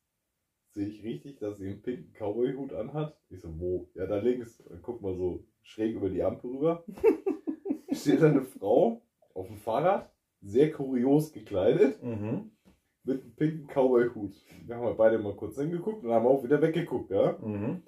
[0.72, 3.16] sehe ich richtig, dass sie einen pinken Cowboy-Hut anhat?
[3.30, 3.88] Ich so, wo?
[3.94, 4.62] Ja, da links.
[4.68, 6.84] Dann guck mal so schräg über die Ampel rüber.
[7.90, 9.00] Steht da eine Frau
[9.32, 12.50] auf dem Fahrrad, sehr kurios gekleidet, mhm.
[13.04, 14.34] mit einem pinken Cowboy-Hut.
[14.68, 17.38] Da haben wir beide mal kurz hingeguckt und haben auch wieder weggeguckt, ja.
[17.42, 17.82] Mhm.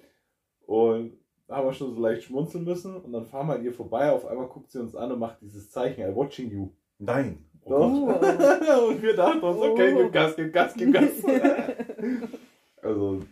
[0.65, 3.73] Und da haben wir schon so leicht schmunzeln müssen und dann fahren wir an ihr
[3.73, 4.11] vorbei.
[4.11, 6.71] Auf einmal guckt sie uns an und macht dieses Zeichen, I'm watching you.
[6.97, 7.45] Nein.
[7.69, 7.73] Oh.
[8.89, 11.11] und wir dachten uns, okay, gib Gas, gib Gas, gib Gas.
[12.81, 13.23] also.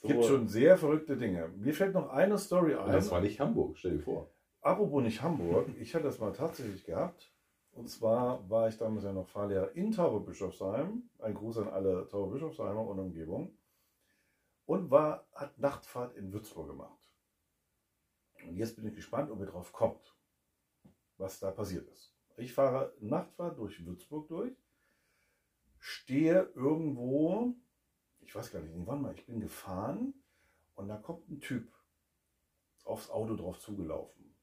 [0.00, 1.48] Es gibt schon sehr verrückte Dinge.
[1.56, 2.92] Mir fällt noch eine Story ein.
[2.92, 4.30] Das war nicht Hamburg, stell dir vor.
[4.62, 7.30] Apropos nicht Hamburg, ich hatte das mal tatsächlich gehabt.
[7.72, 11.02] Und zwar war ich damals ja noch Fahrlehrer in Tauberbischofsheim.
[11.18, 13.56] Ein Gruß an alle Tauberbischofsheimer und Umgebung.
[14.64, 16.98] Und war, hat Nachtfahrt in Würzburg gemacht.
[18.46, 20.17] Und jetzt bin ich gespannt, ob ihr drauf kommt
[21.18, 22.14] was da passiert ist.
[22.36, 24.56] Ich fahre Nachtfahrt durch Würzburg durch,
[25.78, 27.54] stehe irgendwo,
[28.20, 30.14] ich weiß gar nicht, wann mal, ich bin gefahren
[30.76, 31.72] und da kommt ein Typ
[32.84, 34.34] aufs Auto drauf zugelaufen.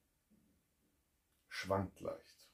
[1.47, 2.51] Schwankt leicht.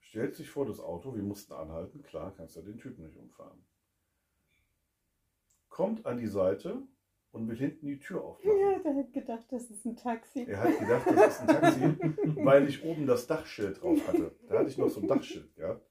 [0.00, 3.64] Stellt sich vor das Auto, wir mussten anhalten, klar, kannst du den Typen nicht umfahren.
[5.68, 6.82] Kommt an die Seite,
[7.34, 8.58] und will hinten die Tür aufmachen.
[8.60, 10.44] Ja, der hat gedacht, das ist ein Taxi.
[10.48, 11.96] Er hat gedacht, das ist ein Taxi,
[12.44, 14.32] weil ich oben das Dachschild drauf hatte.
[14.48, 15.84] Da hatte ich noch so ein Dachschild gehabt.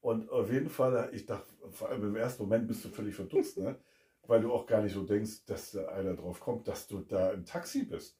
[0.00, 3.56] Und auf jeden Fall, ich dachte, vor allem im ersten Moment bist du völlig verdutzt,
[3.58, 3.76] ne?
[4.26, 7.30] weil du auch gar nicht so denkst, dass da einer drauf kommt, dass du da
[7.30, 8.18] ein Taxi bist.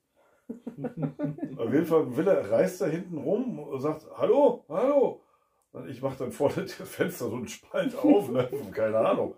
[1.57, 5.23] auf jeden Fall will er, reißt da hinten rum und sagt, hallo, hallo.
[5.73, 8.49] Und ich mache dann vorne das Fenster so einen Spalt auf, ne?
[8.71, 9.35] keine Ahnung.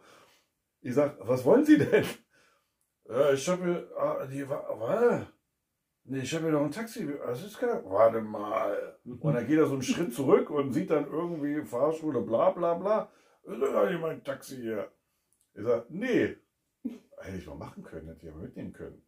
[0.83, 2.05] Ich sage, was wollen Sie denn?
[3.06, 5.26] Ja, ich habe mir, ah, die, warte,
[6.04, 7.82] nee, ich habe mir noch ein Taxi, was ist klar?
[7.84, 8.98] Warte mal.
[9.04, 12.74] Und dann geht er so einen Schritt zurück und sieht dann irgendwie Fahrschule, bla bla
[12.74, 13.10] bla.
[13.42, 14.90] Ist doch gar nicht mein Taxi hier.
[15.54, 16.36] Ich sage, nee,
[17.18, 19.02] hätte ich mal machen können, hätte ich aber mitnehmen können.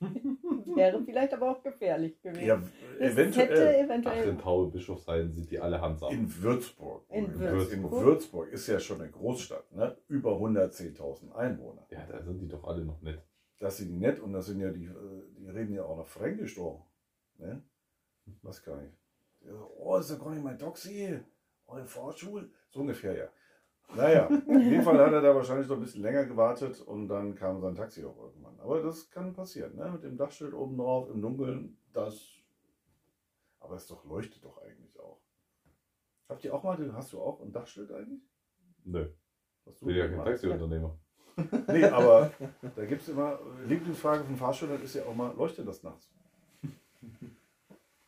[0.76, 2.46] Wäre vielleicht aber auch gefährlich gewesen.
[2.46, 2.62] Ja,
[2.98, 3.84] eventuell.
[3.84, 4.22] eventuell.
[4.22, 6.08] Ach, in Paul Bischofsheim sind die alle Hansa.
[6.08, 7.04] In Würzburg.
[7.10, 7.72] In Würzburg.
[7.72, 9.96] In Würzburg ist ja schon eine Großstadt, ne?
[10.08, 11.86] über 110.000 Einwohner.
[11.90, 13.22] Ja, da sind die doch alle noch nett.
[13.58, 16.08] Das sind die nett und das sind ja die, äh, die reden ja auch noch
[16.08, 16.86] Fränkisch doch.
[17.38, 17.62] Ne?
[18.42, 19.50] Was kann ich?
[19.78, 21.18] Oh, ist ja gar nicht mein Taxi.
[21.66, 22.48] Oh, Fahrschule.
[22.70, 23.28] So ungefähr, ja.
[23.94, 27.34] Naja, auf jeden Fall hat er da wahrscheinlich noch ein bisschen länger gewartet und dann
[27.34, 28.39] kam sein Taxi auch irgendwann.
[28.62, 29.90] Aber das kann passieren, ne?
[29.90, 32.20] Mit dem Dachschild oben drauf, im Dunkeln, das.
[33.58, 35.20] Aber es doch leuchtet doch eigentlich auch.
[36.28, 38.22] Habt ihr auch mal, hast du auch ein Dachschild eigentlich?
[38.84, 39.08] Nö.
[39.66, 40.24] Hast du Bin ja kein?
[40.24, 40.98] Taxiunternehmer.
[41.68, 42.30] Nee, aber
[42.76, 46.10] da gibt es immer, Lieblingsfrage von Fahrschülern ist ja auch mal, leuchtet das nachts?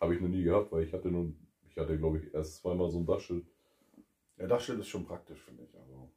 [0.01, 1.39] Habe ich noch nie gehabt, weil ich hatte nun,
[1.71, 3.47] ich hatte glaube ich erst zweimal so ein Dachschild.
[4.37, 5.75] Ja, Dachschild ist schon praktisch, finde ich.
[5.79, 6.11] Also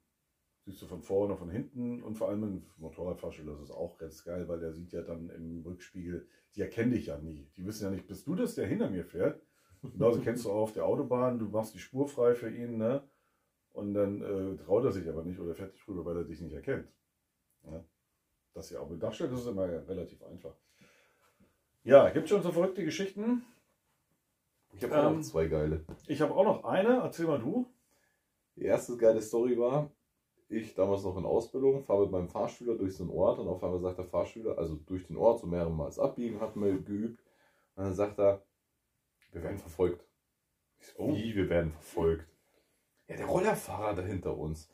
[0.66, 4.24] siehst du von vorne, von hinten und vor allem im Motorradfahrschüler ist es auch ganz
[4.24, 7.48] geil, weil der sieht ja dann im Rückspiegel, die erkennen dich ja nie.
[7.56, 9.42] Die wissen ja nicht, bist du das, der hinter mir fährt?
[9.84, 13.04] Genauso kennst du auch auf der Autobahn, du machst die Spur frei für ihn, ne?
[13.74, 16.40] Und dann äh, traut er sich aber nicht oder fährt dich rüber, weil er dich
[16.42, 16.88] nicht erkennt.
[17.64, 17.84] Ja?
[18.54, 20.56] Das ja auch mit Dachschild ist immer relativ einfach.
[21.84, 23.44] Ja, gibt schon so verrückte Geschichten.
[24.74, 25.18] Ich habe auch Ähm.
[25.18, 25.84] noch zwei geile.
[26.08, 27.68] Ich habe auch noch eine, erzähl mal du.
[28.56, 29.92] Die erste geile Story war,
[30.48, 33.64] ich damals noch in Ausbildung, fahre mit meinem Fahrschüler durch so einen Ort und auf
[33.64, 37.24] einmal sagt der Fahrschüler, also durch den Ort, so mehrmals abbiegen, hatten wir geübt.
[37.76, 38.44] Und dann sagt er,
[39.32, 40.06] wir werden verfolgt.
[40.80, 41.14] Ich so, Oh.
[41.16, 42.28] wie, wir werden verfolgt?
[43.08, 44.70] Ja, der Rollerfahrer da hinter uns.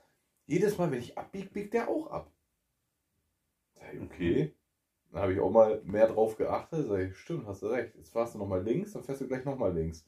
[0.45, 2.31] Jedes Mal, wenn ich abbiege, biegt der auch ab.
[3.73, 4.55] Sag ich, okay.
[5.12, 6.88] Dann habe ich auch mal mehr drauf geachtet.
[6.88, 7.95] Sag ich, stimmt, hast du recht.
[7.95, 10.05] Jetzt fahrst du nochmal links, dann fährst du gleich nochmal links.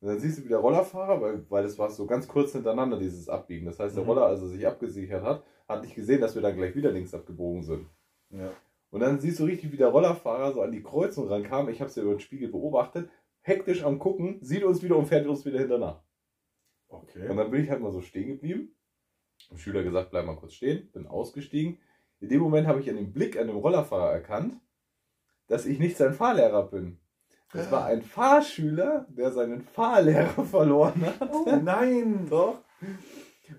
[0.00, 3.28] Und dann siehst du wieder Rollerfahrer, weil, weil das war so ganz kurz hintereinander, dieses
[3.28, 3.66] Abbiegen.
[3.66, 4.08] Das heißt, der Mhm.
[4.10, 7.12] Roller, als er sich abgesichert hat, hat nicht gesehen, dass wir dann gleich wieder links
[7.14, 7.86] abgebogen sind.
[8.30, 8.50] Ja.
[8.90, 11.68] Und dann siehst du richtig, wie der Rollerfahrer so an die Kreuzung rankam.
[11.68, 13.10] Ich habe es ja über den Spiegel beobachtet.
[13.42, 16.02] Hektisch am Gucken, sieht uns wieder und fährt uns wieder hinterher.
[16.88, 17.28] Und Okay.
[17.28, 18.74] dann bin ich halt mal so stehen geblieben.
[19.50, 20.90] Dem Schüler gesagt, bleib mal kurz stehen.
[20.92, 21.78] Bin ausgestiegen.
[22.20, 24.60] In dem Moment habe ich an dem Blick an dem Rollerfahrer erkannt,
[25.46, 26.98] dass ich nicht sein Fahrlehrer bin.
[27.52, 31.30] Das war ein Fahrschüler, der seinen Fahrlehrer verloren hat.
[31.32, 32.26] Oh, Nein!
[32.30, 32.60] Doch.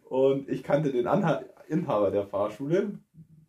[0.10, 3.00] Und ich kannte den Anha Inhaber der Fahrschule,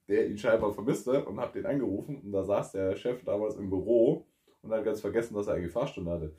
[0.09, 2.21] der ihn scheinbar vermisste, und habe den angerufen.
[2.23, 4.27] Und da saß der Chef damals im Büro
[4.63, 6.37] und hat ganz vergessen, dass er eigentlich Fahrstunde hatte.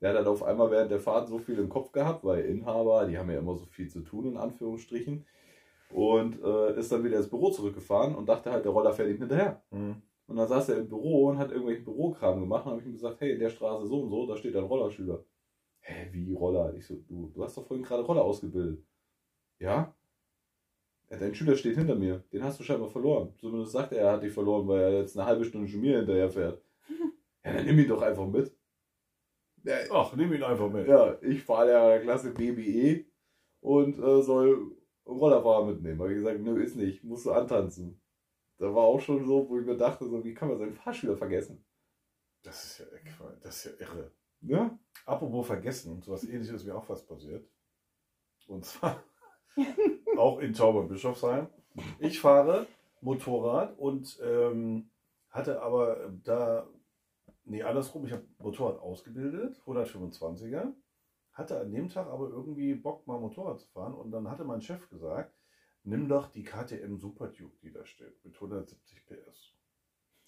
[0.00, 3.06] Der hat dann auf einmal während der Fahrt so viel im Kopf gehabt, weil Inhaber,
[3.06, 5.26] die haben ja immer so viel zu tun, in Anführungsstrichen.
[5.90, 9.18] Und äh, ist dann wieder ins Büro zurückgefahren und dachte halt, der Roller fährt ihm
[9.18, 9.62] hinterher.
[9.70, 10.02] Hm.
[10.26, 12.64] Und dann saß er im Büro und hat irgendwelchen Bürokram gemacht.
[12.64, 14.64] Und habe ich ihm gesagt, hey, in der Straße so und so, da steht ein
[14.64, 15.24] Rollerschüler.
[15.80, 16.74] Hä, wie Roller?
[16.74, 18.84] Ich so, du, du hast doch vorhin gerade Roller ausgebildet.
[19.58, 19.94] Ja?
[21.10, 21.16] ja?
[21.18, 22.24] Dein Schüler steht hinter mir.
[22.32, 23.34] Den hast du scheinbar verloren.
[23.38, 25.98] Zumindest sagt er, er hat dich verloren, weil er jetzt eine halbe Stunde schon mir
[25.98, 26.62] hinterher fährt.
[27.44, 28.56] Ja, dann nimm ihn doch einfach mit.
[29.64, 30.86] Ja, Ach, nimm ihn einfach mit.
[30.88, 33.04] ja ich fahre der Klasse BBE
[33.60, 36.00] und äh, soll Rollerfahrer mitnehmen.
[36.00, 38.00] Habe ich gesagt, nö, ist nicht, musst du antanzen.
[38.62, 41.16] Da war auch schon so, wo ich mir dachte, so, wie kann man seinen Fahrschüler
[41.16, 41.64] vergessen?
[42.44, 42.86] Das ist ja,
[43.42, 44.12] das ist ja irre.
[44.40, 44.78] Ne?
[45.04, 47.44] Apropos vergessen, sowas ähnliches ist mir auch was passiert.
[48.46, 49.02] Und zwar
[50.16, 51.48] auch in Tauber-Bischofsheim.
[51.98, 52.68] Ich fahre
[53.00, 54.88] Motorrad und ähm,
[55.30, 56.68] hatte aber da,
[57.42, 60.72] nee, andersrum, ich habe Motorrad ausgebildet, 125er,
[61.32, 64.62] hatte an dem Tag aber irgendwie Bock, mal Motorrad zu fahren und dann hatte mein
[64.62, 65.34] Chef gesagt,
[65.84, 69.54] nimm doch die KTM Super Duke, die da steht, mit 170 PS.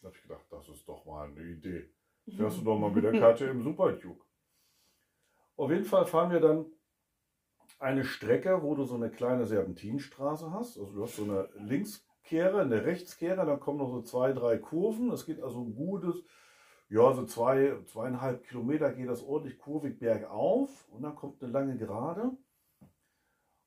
[0.01, 1.91] Da habe ich gedacht, das ist doch mal eine Idee.
[2.37, 4.25] Fährst du doch mal mit der KTM Super Duke.
[5.57, 6.67] Auf jeden Fall fahren wir dann
[7.79, 10.79] eine Strecke, wo du so eine kleine Serpentinstraße hast.
[10.79, 15.11] Also du hast so eine Linkskehre, eine Rechtskehre, dann kommen noch so zwei, drei Kurven.
[15.11, 16.25] Es geht also ein gutes,
[16.89, 21.77] ja, so zwei, zweieinhalb Kilometer geht das ordentlich kurvig bergauf und dann kommt eine lange
[21.77, 22.33] Gerade.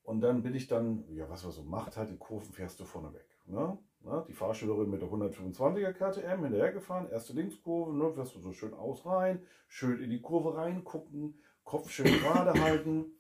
[0.07, 2.85] Und dann bin ich dann, ja, was man so macht, halt die Kurven fährst du
[2.85, 3.27] vorne weg.
[3.45, 3.77] Ne?
[3.99, 4.23] Ne?
[4.29, 9.05] Die Fahrschülerin mit der 125er KTM hinterhergefahren, erste Linkskurve, ne, fährst du so schön aus
[9.05, 13.17] rein, schön in die Kurve reingucken, Kopf schön gerade halten.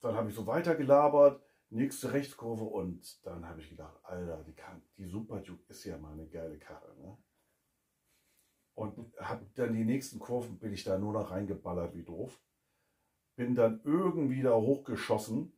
[0.00, 4.54] Dann habe ich so weiter gelabert, nächste Rechtskurve und dann habe ich gedacht, Alter, die,
[4.54, 6.94] kann, die Super Duke ist ja mal eine geile Karre.
[7.00, 7.18] Ne?
[8.74, 12.40] Und habe dann die nächsten Kurven, bin ich da nur noch reingeballert wie doof.
[13.34, 15.52] Bin dann irgendwie da hochgeschossen,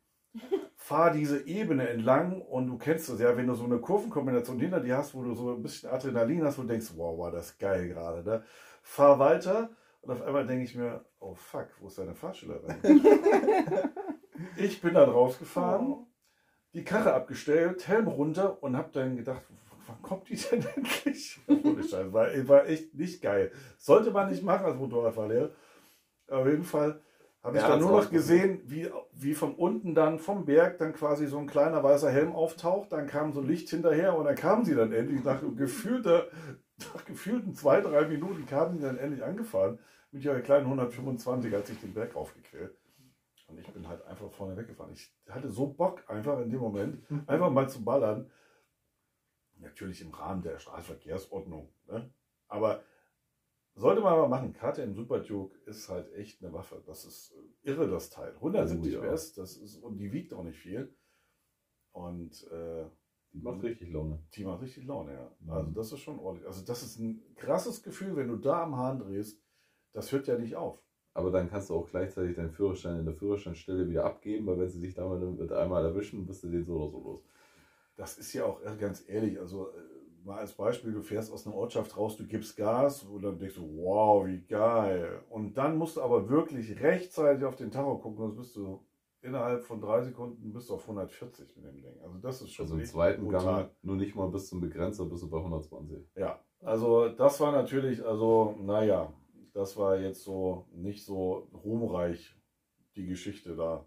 [0.76, 4.80] fahr diese Ebene entlang und du kennst es ja, wenn du so eine Kurvenkombination hinter
[4.80, 7.88] dir hast, wo du so ein bisschen Adrenalin hast und denkst, wow, war das geil
[7.88, 8.22] gerade.
[8.22, 8.42] Ne?
[8.82, 9.70] Fahr weiter
[10.02, 12.76] und auf einmal denke ich mir, oh fuck, wo ist deine Fahrschülerin?
[14.58, 16.06] ich bin dann rausgefahren,
[16.74, 19.42] die Karre abgestellt, Helm runter und habe dann gedacht,
[19.86, 21.40] wann kommt die denn endlich?
[22.12, 23.52] War, war echt nicht geil.
[23.78, 25.50] Sollte man nicht machen als Motorradfahrlehrer.
[26.28, 27.00] Auf jeden Fall
[27.44, 31.26] habe ich dann nur noch gesehen, wie, wie von unten dann vom Berg dann quasi
[31.26, 32.90] so ein kleiner weißer Helm auftaucht.
[32.90, 36.26] Dann kam so Licht hinterher und dann kam sie dann endlich nach gefühlter,
[36.94, 39.78] nach gefühlten zwei, drei Minuten kam sie dann endlich angefahren
[40.14, 42.78] mit ihrer kleinen 125 hat sich den Berg aufgequält.
[43.48, 44.92] Und ich bin halt einfach vorne weggefahren.
[44.92, 48.30] Ich hatte so Bock, einfach in dem Moment, einfach mal zu ballern.
[49.56, 51.68] Natürlich im Rahmen der Straßenverkehrsordnung.
[51.88, 52.10] Ne?
[52.46, 52.84] Aber
[53.74, 54.52] sollte man aber machen.
[54.52, 56.82] KTM Super Duke ist halt echt eine Waffe.
[56.86, 58.32] Das ist irre, das Teil.
[58.36, 59.12] 170 Oh, ja.
[59.12, 60.94] PS, das ist, und die wiegt auch nicht viel.
[61.92, 62.84] Und äh,
[63.32, 64.22] Die macht richtig Laune.
[64.34, 65.30] die macht richtig Laune, ja.
[65.40, 65.50] Mhm.
[65.50, 66.46] Also das ist schon ordentlich.
[66.46, 69.40] Also das ist ein krasses Gefühl, wenn du da am Hahn drehst.
[69.92, 70.80] Das hört ja nicht auf.
[71.16, 74.68] Aber dann kannst du auch gleichzeitig deinen Führerschein in der Führerscheinstelle wieder abgeben, weil wenn
[74.68, 77.24] sie dich damit mit einmal erwischen, bist du den so oder so los.
[77.96, 79.74] Das ist ja auch äh, ganz ehrlich, also äh,
[80.24, 83.56] mal als Beispiel, du fährst aus einer Ortschaft raus, du gibst Gas und dann denkst
[83.56, 85.22] du, wow, wie geil.
[85.30, 88.84] Und dann musst du aber wirklich rechtzeitig auf den Tacho gucken, sonst bist du
[89.20, 91.98] innerhalb von drei Sekunden bist du auf 140 mit dem Ding.
[92.02, 93.44] Also das ist schon Also im zweiten brutal.
[93.44, 95.98] Gang nur nicht mal bis zum Begrenzer bist du bei 120.
[96.16, 99.12] Ja, also das war natürlich, also naja,
[99.54, 102.34] das war jetzt so nicht so ruhmreich,
[102.96, 103.84] die Geschichte da,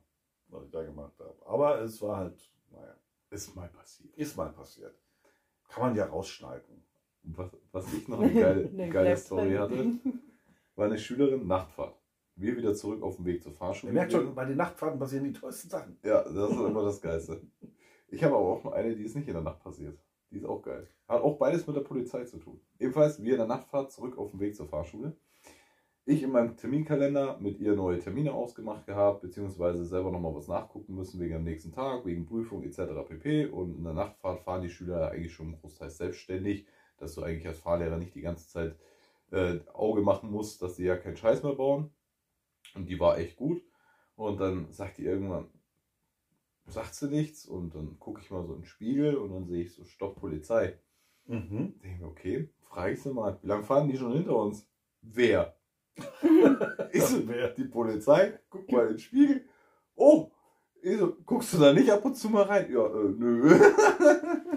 [0.49, 1.35] was ich da gemacht habe.
[1.45, 2.39] Aber es war halt,
[2.71, 2.95] naja,
[3.29, 4.15] Ist mal passiert.
[4.15, 4.95] ist mal passiert.
[5.67, 6.83] Kann man ja rausschneiden.
[7.23, 9.59] Was, was ich noch eine geile, Nee, geile Story drin.
[9.59, 10.19] hatte,
[10.75, 11.95] war eine Schülerin, Nachtfahrt.
[12.35, 13.91] Wir wieder zurück auf dem Weg zur Ihr Fahrschule.
[13.93, 15.97] merkt schon, bei den Nachtfahrten passieren die tollsten Sachen.
[16.03, 17.41] Ja, das ist immer das Geilste.
[18.09, 19.99] Ich habe aber auch noch eine, die ist nicht in der Nacht passiert.
[20.31, 20.87] Die ist auch geil.
[21.07, 22.61] Hat auch beides mit der Polizei zu tun.
[22.79, 25.17] Ebenfalls wir in der Nachtfahrt zurück auf dem Weg zur Fahrschule.
[26.09, 30.95] Ich in meinem Terminkalender mit ihr neue Termine ausgemacht gehabt, beziehungsweise selber nochmal was nachgucken
[30.95, 33.05] müssen wegen am nächsten Tag, wegen Prüfung etc.
[33.05, 33.47] pp.
[33.47, 36.65] Und in der Nachtfahrt fahren die Schüler ja eigentlich schon großteils selbstständig,
[36.95, 38.77] dass du eigentlich als Fahrlehrer nicht die ganze Zeit
[39.31, 41.91] äh, Auge machen musst, dass die ja keinen Scheiß mehr bauen.
[42.73, 43.61] Und die war echt gut.
[44.15, 45.49] Und dann sagt die irgendwann,
[46.67, 49.63] sagt sie nichts und dann gucke ich mal so in den Spiegel und dann sehe
[49.63, 50.79] ich so Stopp Polizei.
[51.25, 51.77] Mhm.
[51.83, 54.69] Denke mir, okay, frage ich sie mal, wie lange fahren die schon hinter uns?
[55.01, 55.57] Wer?
[56.91, 57.49] Ich so, Wer?
[57.49, 59.45] die Polizei, guck mal in den Spiegel.
[59.95, 60.31] Oh,
[60.81, 62.71] ich so, guckst du da nicht ab und zu mal rein?
[62.71, 63.49] Ja, äh, nö.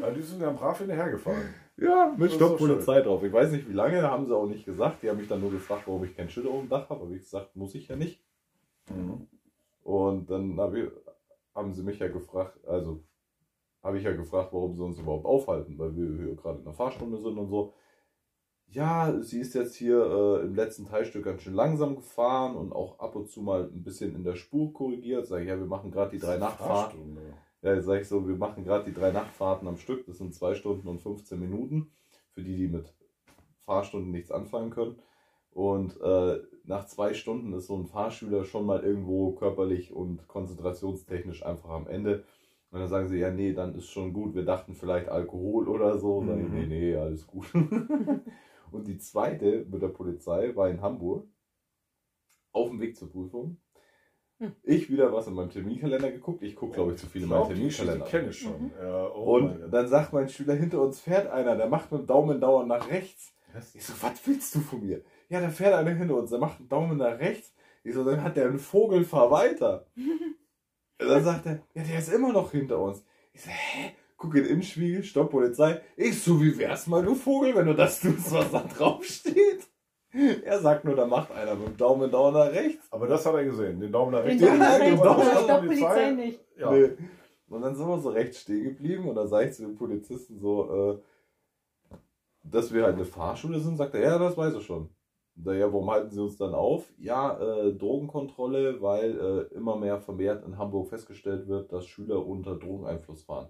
[0.01, 1.55] Ja, die sind ja brav hinterhergefahren.
[1.77, 2.59] ja, mit Stopp.
[2.59, 3.23] Polizei drauf.
[3.23, 5.03] Ich weiß nicht wie lange, haben sie auch nicht gesagt.
[5.03, 7.01] Die haben mich dann nur gefragt, warum ich kein Schild auf dem Dach habe.
[7.03, 8.23] Aber wie gesagt, muss ich ja nicht.
[8.89, 9.27] Mhm.
[9.83, 10.89] Und dann hab ich,
[11.55, 13.03] haben sie mich ja gefragt, also
[13.83, 16.75] habe ich ja gefragt, warum sie uns überhaupt aufhalten, weil wir hier gerade in der
[16.75, 17.75] Fahrstunde sind und so.
[18.73, 23.01] Ja, sie ist jetzt hier äh, im letzten Teilstück ganz schön langsam gefahren und auch
[23.01, 25.27] ab und zu mal ein bisschen in der Spur korrigiert.
[25.27, 27.19] Sag ich, ja, wir machen gerade die drei Nachtfahrten.
[27.63, 30.07] Ja, jetzt ich so, wir machen gerade die drei Nachtfahrten am Stück.
[30.07, 31.91] Das sind zwei Stunden und 15 Minuten.
[32.33, 32.95] Für die, die mit
[33.65, 34.97] Fahrstunden nichts anfangen können.
[35.51, 41.45] Und äh, nach zwei Stunden ist so ein Fahrschüler schon mal irgendwo körperlich und konzentrationstechnisch
[41.45, 42.23] einfach am Ende.
[42.71, 44.37] Und dann sagen sie, ja, nee, dann ist schon gut.
[44.37, 46.21] Wir dachten vielleicht Alkohol oder so.
[46.21, 46.53] Mhm.
[46.53, 47.53] nee, nee, alles gut.
[48.73, 51.27] und die zweite mit der Polizei war in Hamburg.
[52.53, 53.59] Auf dem Weg zur Prüfung.
[54.39, 54.53] Hm.
[54.63, 56.43] Ich wieder was in meinem Terminkalender geguckt.
[56.43, 58.07] Ich gucke, glaube ich, zu viel in glaub, Geschichte Terminkalender.
[58.07, 58.63] kenne ich schon.
[58.63, 58.73] Mhm.
[58.81, 62.07] Ja, oh Und dann sagt mein Schüler, hinter uns fährt einer, der macht mit dem
[62.07, 63.35] Daumen dauernd nach rechts.
[63.53, 63.75] Was?
[63.75, 65.03] Ich so, was willst du von mir?
[65.29, 67.53] Ja, da fährt einer hinter uns, der macht einen Daumen nach rechts.
[67.85, 69.87] Ich so, dann hat der einen Vogel, fahr weiter.
[69.97, 70.37] Und
[71.09, 73.05] dann sagt er, ja, der ist immer noch hinter uns.
[73.33, 73.93] Ich so, hä?
[74.21, 75.81] Guck in den Innenspiegel, Stopp, Polizei.
[75.97, 79.67] Ich so, wie wär's mal, du Vogel, wenn du das tust, was da drauf steht?
[80.45, 82.87] Er sagt nur, da macht einer mit dem Daumen dauernd nach rechts.
[82.93, 84.45] Aber das hat er gesehen, den Daumen nach Den rechts.
[84.45, 86.41] Daumen nach rechts, Stopp, Stopp Polizei nicht.
[86.59, 86.71] Ja.
[86.71, 86.91] Nee.
[87.49, 90.39] Und dann sind wir so rechts stehen geblieben und dann sage ich zu dem Polizisten
[90.39, 91.01] so,
[91.91, 91.97] äh,
[92.43, 94.91] dass wir halt eine Fahrschule sind, sagt er, ja, das weiß ich schon.
[95.35, 96.93] Ja, warum halten Sie uns dann auf?
[96.99, 102.57] Ja, äh, Drogenkontrolle, weil äh, immer mehr vermehrt in Hamburg festgestellt wird, dass Schüler unter
[102.57, 103.49] Drogeneinfluss fahren.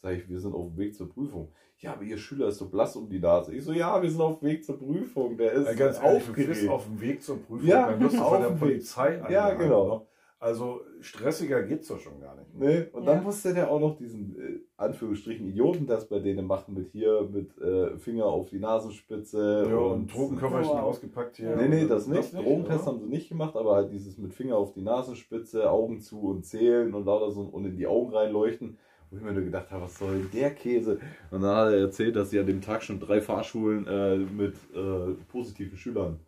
[0.00, 1.50] Sag ich, wir sind auf dem Weg zur Prüfung.
[1.78, 3.54] Ja, aber Ihr Schüler ist so blass um die Nase.
[3.54, 5.36] Ich so, ja, wir sind auf dem Weg zur Prüfung.
[5.36, 6.68] Der ist Ja, ganz aufgeregt.
[6.68, 8.58] auf dem Weg zur Prüfung, Ja, dann wirst du von der Weg.
[8.60, 9.88] Polizei Ja, genau.
[9.98, 10.00] ne?
[10.40, 12.54] Also stressiger geht's doch schon gar nicht.
[12.54, 13.14] Nee, und Ja.
[13.14, 17.28] dann musste der auch noch diesen äh, Anführungsstrichen Idioten das bei denen machen mit hier
[17.32, 20.82] mit äh, Finger auf die Nasenspitze Ja, und Drogenköfferchen Wow.
[20.82, 21.56] ausgepackt hier.
[21.56, 22.32] Nee, nee, das nicht.
[22.34, 25.98] nicht Drogentest haben sie nicht gemacht, aber halt dieses mit Finger auf die Nasenspitze, Augen
[26.00, 28.78] zu und zählen und lauter so und in die Augen reinleuchten.
[29.10, 31.00] Wo ich mir nur gedacht habe, was soll der Käse?
[31.30, 34.54] Und dann hat er erzählt, dass sie an dem Tag schon drei Fahrschulen äh, mit
[34.74, 36.20] äh, positiven Schülern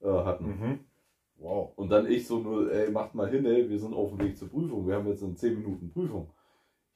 [0.00, 0.46] äh, hatten.
[0.46, 0.78] Mhm.
[1.38, 1.72] Wow.
[1.76, 4.38] Und dann ich so nur, ey, macht mal hin, ey, wir sind auf dem Weg
[4.38, 4.86] zur Prüfung.
[4.86, 6.30] Wir haben jetzt in 10 Minuten Prüfung.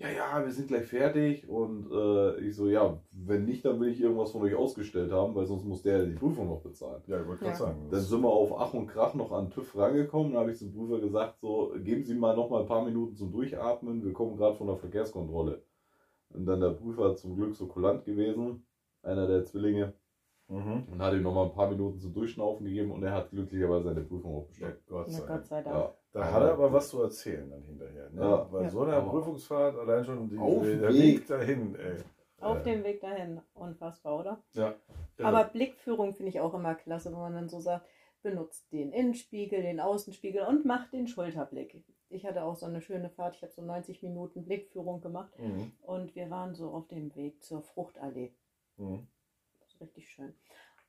[0.00, 1.48] Ja, ja, wir sind gleich fertig.
[1.48, 5.34] Und äh, ich so, ja, wenn nicht, dann will ich irgendwas von euch ausgestellt haben,
[5.34, 7.02] weil sonst muss der die Prüfung noch bezahlen.
[7.08, 7.50] Ja, ich wollte Ja.
[7.50, 7.88] gerade sagen.
[7.90, 10.32] Dann sind wir auf Ach und Krach noch an den TÜV rangekommen.
[10.32, 13.16] Dann habe ich zum Prüfer gesagt, so, geben Sie mal noch mal ein paar Minuten
[13.16, 14.04] zum Durchatmen.
[14.04, 15.62] Wir kommen gerade von der Verkehrskontrolle.
[16.30, 18.64] Und dann der Prüfer zum Glück so kulant gewesen,
[19.02, 19.94] einer der Zwillinge,
[20.48, 20.84] mhm.
[20.92, 23.84] und hat ihm noch mal ein paar Minuten zum Durchschnaufen gegeben und er hat glücklicherweise
[23.84, 24.82] seine Prüfung auch ja, bestanden.
[24.86, 25.44] Gott Na sei Gott Dank.
[25.46, 25.76] sei Dank.
[25.76, 25.94] Ja.
[26.12, 28.10] Da hat er aber was zu erzählen dann hinterher.
[28.10, 28.20] Ne?
[28.22, 28.36] Ja.
[28.44, 28.70] Bei Ja.
[28.70, 31.18] so einer Aber- Prüfungsfahrt, allein schon die, Auf der Weg.
[31.20, 31.74] Weg dahin.
[31.76, 31.96] Ey.
[32.40, 33.40] Auf dem Weg dahin.
[33.54, 34.42] Unfassbar, oder?
[34.54, 34.74] Ja.
[35.18, 37.86] Aber Blickführung finde ich auch immer klasse, wenn man dann so sagt,
[38.22, 41.84] benutzt den Innenspiegel, den Außenspiegel und macht den Schulterblick.
[42.10, 45.72] Ich hatte auch so eine schöne Fahrt, ich habe so 90 Minuten Blickführung gemacht Mhm.
[45.82, 48.32] und wir waren so auf dem Weg zur Fruchtallee.
[48.76, 49.06] Mhm.
[49.60, 50.34] Das ist richtig schön.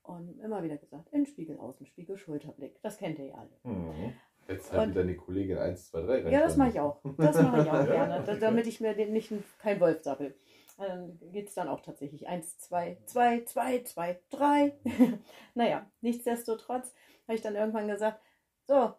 [0.04, 2.82] Und immer wieder gesagt, Innenspiegel, Außenspiegel, Schulterblick.
[2.82, 3.76] Das kennt ihr ja alle.
[3.76, 4.14] Mhm.
[4.50, 6.32] Jetzt halt Und- wieder eine Kollegin 1, 2, 3 rein.
[6.34, 7.02] Ja, das mache ich auch.
[7.18, 10.36] Das mache ich auch gerne, da- damit ich mir den nicht kein Wolf sappel.
[10.78, 12.28] Dann geht es dann auch tatsächlich.
[12.28, 14.78] Eins, zwei, zwei, zwei, zwei, drei.
[15.54, 16.94] naja, nichtsdestotrotz
[17.28, 18.22] habe ich dann irgendwann gesagt,
[18.66, 18.94] so,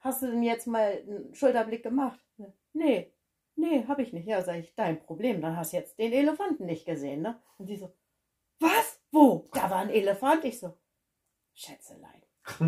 [0.00, 2.18] hast du denn jetzt mal einen Schulterblick gemacht?
[2.72, 3.12] Nee,
[3.56, 4.26] nee, habe ich nicht.
[4.26, 7.40] Ja, sage ich, dein Problem, dann hast du jetzt den Elefanten nicht gesehen, ne?
[7.58, 7.92] Und sie so,
[8.58, 9.00] was?
[9.12, 9.48] Wo?
[9.52, 10.44] Da war ein Elefant?
[10.44, 10.74] Ich so,
[11.54, 12.22] Schätzelein,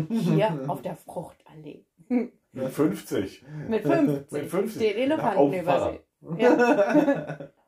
[0.09, 1.85] hier auf der Fruchtallee.
[2.07, 3.45] Mit 50.
[3.67, 4.31] Mit 50.
[4.31, 4.79] Mit 50.
[4.95, 5.99] Den Auf Elefanten übersehen.
[6.21, 6.39] Fahrrad.
[6.39, 7.49] Ja.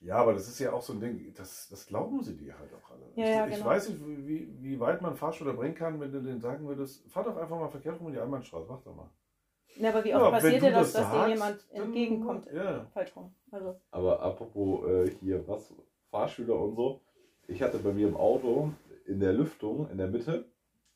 [0.00, 2.70] Ja, aber das ist ja auch so ein Ding, das, das glauben sie dir halt
[2.74, 3.06] auch alle.
[3.14, 3.70] Ja, ja, ich, ich genau.
[3.70, 7.24] weiß nicht, wie, wie weit man Fahrschüler bringen kann, wenn du denen sagen würdest, fahr
[7.24, 9.08] doch einfach mal verkehrt rum in die Einbahnstraße, mach doch mal.
[9.78, 12.46] Na, aber wie Ja, oft wenn passiert dir das, das dass dir jemand dann- entgegenkommt?
[12.52, 12.84] ja.
[12.92, 13.34] Falsch rum.
[13.50, 15.72] Also, Aber apropos äh, hier, was,
[16.10, 17.00] Fahrschüler und so.
[17.48, 18.72] Ich hatte bei mir im Auto
[19.06, 20.44] in der Lüftung in der Mitte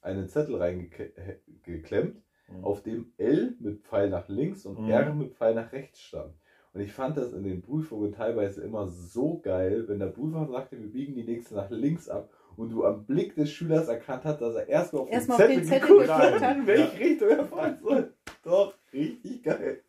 [0.01, 2.65] einen Zettel reingeklemmt, Mhm.
[2.65, 4.91] auf dem L mit Pfeil nach links und Mhm.
[4.91, 6.35] R mit Pfeil nach rechts stand.
[6.73, 10.79] Und ich fand das in den Prüfungen teilweise immer so geil, wenn der Prüfer sagte,
[10.81, 14.41] wir biegen die nächste nach links ab und du am Blick des Schülers erkannt hast,
[14.41, 16.09] dass er erstmal auf, Erstmal den auf Zettel den Zettel geguckt
[16.43, 18.15] hat, in welche Richtung er fahren soll.
[18.45, 19.83] Doch, richtig geil.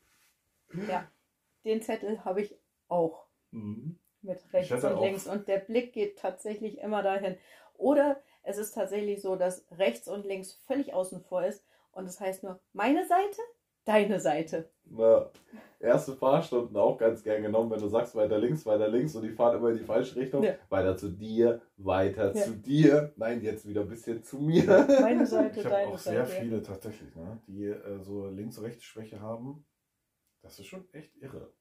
[1.66, 2.57] den Zettel habe ich
[2.88, 3.97] auch Mhm.
[4.22, 5.28] mit rechts und auch- links.
[5.28, 7.38] Und der Blick geht tatsächlich immer dahin.
[7.78, 11.64] Oder es ist tatsächlich so, dass rechts und links völlig außen vor ist.
[11.92, 13.42] Und es heißt nur, meine Seite,
[13.86, 14.70] deine Seite.
[14.86, 15.30] Na,
[15.80, 19.30] erste Fahrstunden auch ganz gern genommen, wenn du sagst, weiter links, weiter links und die
[19.32, 20.44] fahren immer in die falsche Richtung.
[20.44, 20.54] Ja.
[20.70, 22.44] Weiter zu dir, weiter Ja.
[22.44, 23.14] zu dir.
[23.16, 24.64] Nein, jetzt wieder ein bisschen zu mir.
[25.02, 26.42] Meine Seite, Ich habe deine auch sehr Seite.
[26.42, 29.66] viele tatsächlich, ne, die äh, so Links-Rechts-Schwäche haben.
[30.42, 31.52] Das ist schon echt irre.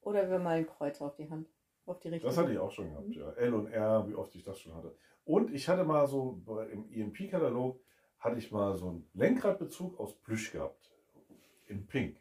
[0.00, 1.48] Oder wir malen Kreuz auf die Hand.
[1.86, 2.28] Auf die Richtung.
[2.28, 3.30] Das hatte ich auch schon gehabt, ja.
[3.32, 4.94] L und R, wie oft ich das schon hatte.
[5.24, 7.80] Und ich hatte mal so im EMP-Katalog
[8.18, 10.90] hatte ich mal so einen Lenkradbezug aus Plüsch gehabt.
[11.68, 12.16] In Pink.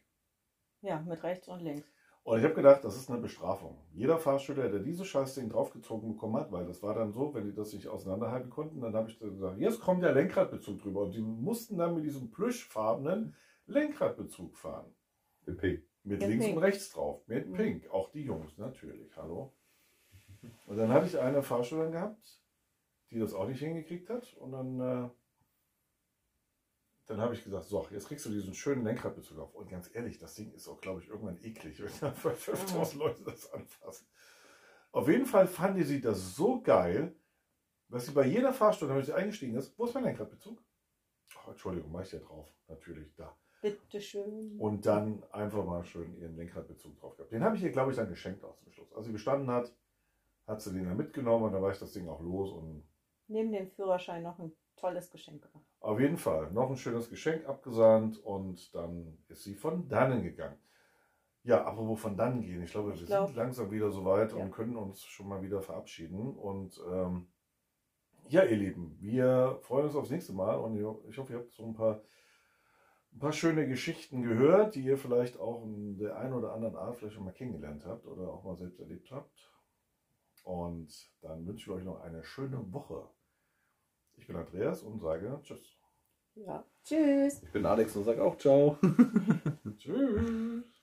[0.81, 1.87] Ja, mit rechts und links.
[2.23, 3.77] Und ich habe gedacht, das ist eine Bestrafung.
[3.93, 7.53] Jeder Fahrschüler, der dieses Scheißding draufgezogen bekommen hat, weil das war dann so, wenn die
[7.53, 11.03] das nicht auseinanderhalten konnten, dann habe ich dann gesagt, jetzt kommt der Lenkradbezug drüber.
[11.03, 13.35] Und die mussten dann mit diesem plüschfarbenen
[13.67, 14.91] Lenkradbezug fahren.
[15.45, 15.83] Im Pink.
[16.05, 16.57] Mit In links Pink.
[16.57, 17.27] und rechts drauf.
[17.27, 17.53] Mit Mhm.
[17.55, 17.89] Pink.
[17.89, 19.15] Auch die Jungs, natürlich.
[19.17, 19.53] Hallo.
[20.67, 22.41] Und dann hatte ich eine Fahrschülerin gehabt,
[23.09, 24.33] die das auch nicht hingekriegt hat.
[24.35, 25.09] Und dann, äh,
[27.07, 29.55] dann habe ich gesagt, so, jetzt kriegst du diesen schönen Lenkradbezug auf.
[29.55, 33.23] Und ganz ehrlich, das Ding ist auch, glaube ich, irgendwann eklig, wenn da 5000 Leute
[33.23, 34.07] das anfassen.
[34.91, 37.15] Auf jeden Fall die sie das so geil,
[37.89, 40.63] dass sie bei jeder Fahrstunde, wenn sie eingestiegen ist, wo ist mein Lenkradbezug?
[41.45, 42.47] Oh, Entschuldigung, mach ich ja drauf.
[42.67, 43.35] Natürlich, da.
[43.61, 44.57] Bitteschön.
[44.59, 47.31] Und dann einfach mal schön ihren Lenkradbezug drauf gehabt.
[47.31, 48.93] Den habe ich ihr, glaube ich, dann geschenkt auch zum Schluss.
[48.93, 49.73] Als sie bestanden hat,
[50.47, 52.51] hat sie den dann mitgenommen und dann war ich das Ding auch los.
[52.51, 52.83] Und
[53.27, 55.65] Neben dem Führerschein noch ein tolles Geschenk gemacht.
[55.79, 60.57] auf jeden Fall noch ein schönes Geschenk abgesandt und dann ist sie von dannen gegangen.
[61.43, 62.61] Ja, apropos von dannen gehen.
[62.63, 64.37] Ich glaube, Ich wir glaub- sind langsam wieder soweit Ja.
[64.37, 66.35] und können uns schon mal wieder verabschieden.
[66.35, 67.27] Und ähm,
[68.27, 70.75] ja, ihr Lieben, wir freuen uns aufs nächste Mal und
[71.07, 72.01] ich hoffe, ihr habt so ein paar,
[73.15, 76.97] ein paar schöne Geschichten gehört, die ihr vielleicht auch in der einen oder anderen Art
[76.97, 79.31] vielleicht schon mal kennengelernt habt oder auch mal selbst erlebt habt.
[80.43, 83.09] Und dann wünsche ich euch noch eine schöne Woche.
[84.17, 85.77] Ich bin Andreas und sage Tschüss.
[86.35, 86.65] Ja.
[86.83, 87.41] Tschüss.
[87.41, 88.77] Ich bin Alex und sag auch ciao.
[89.77, 90.74] Tschüss.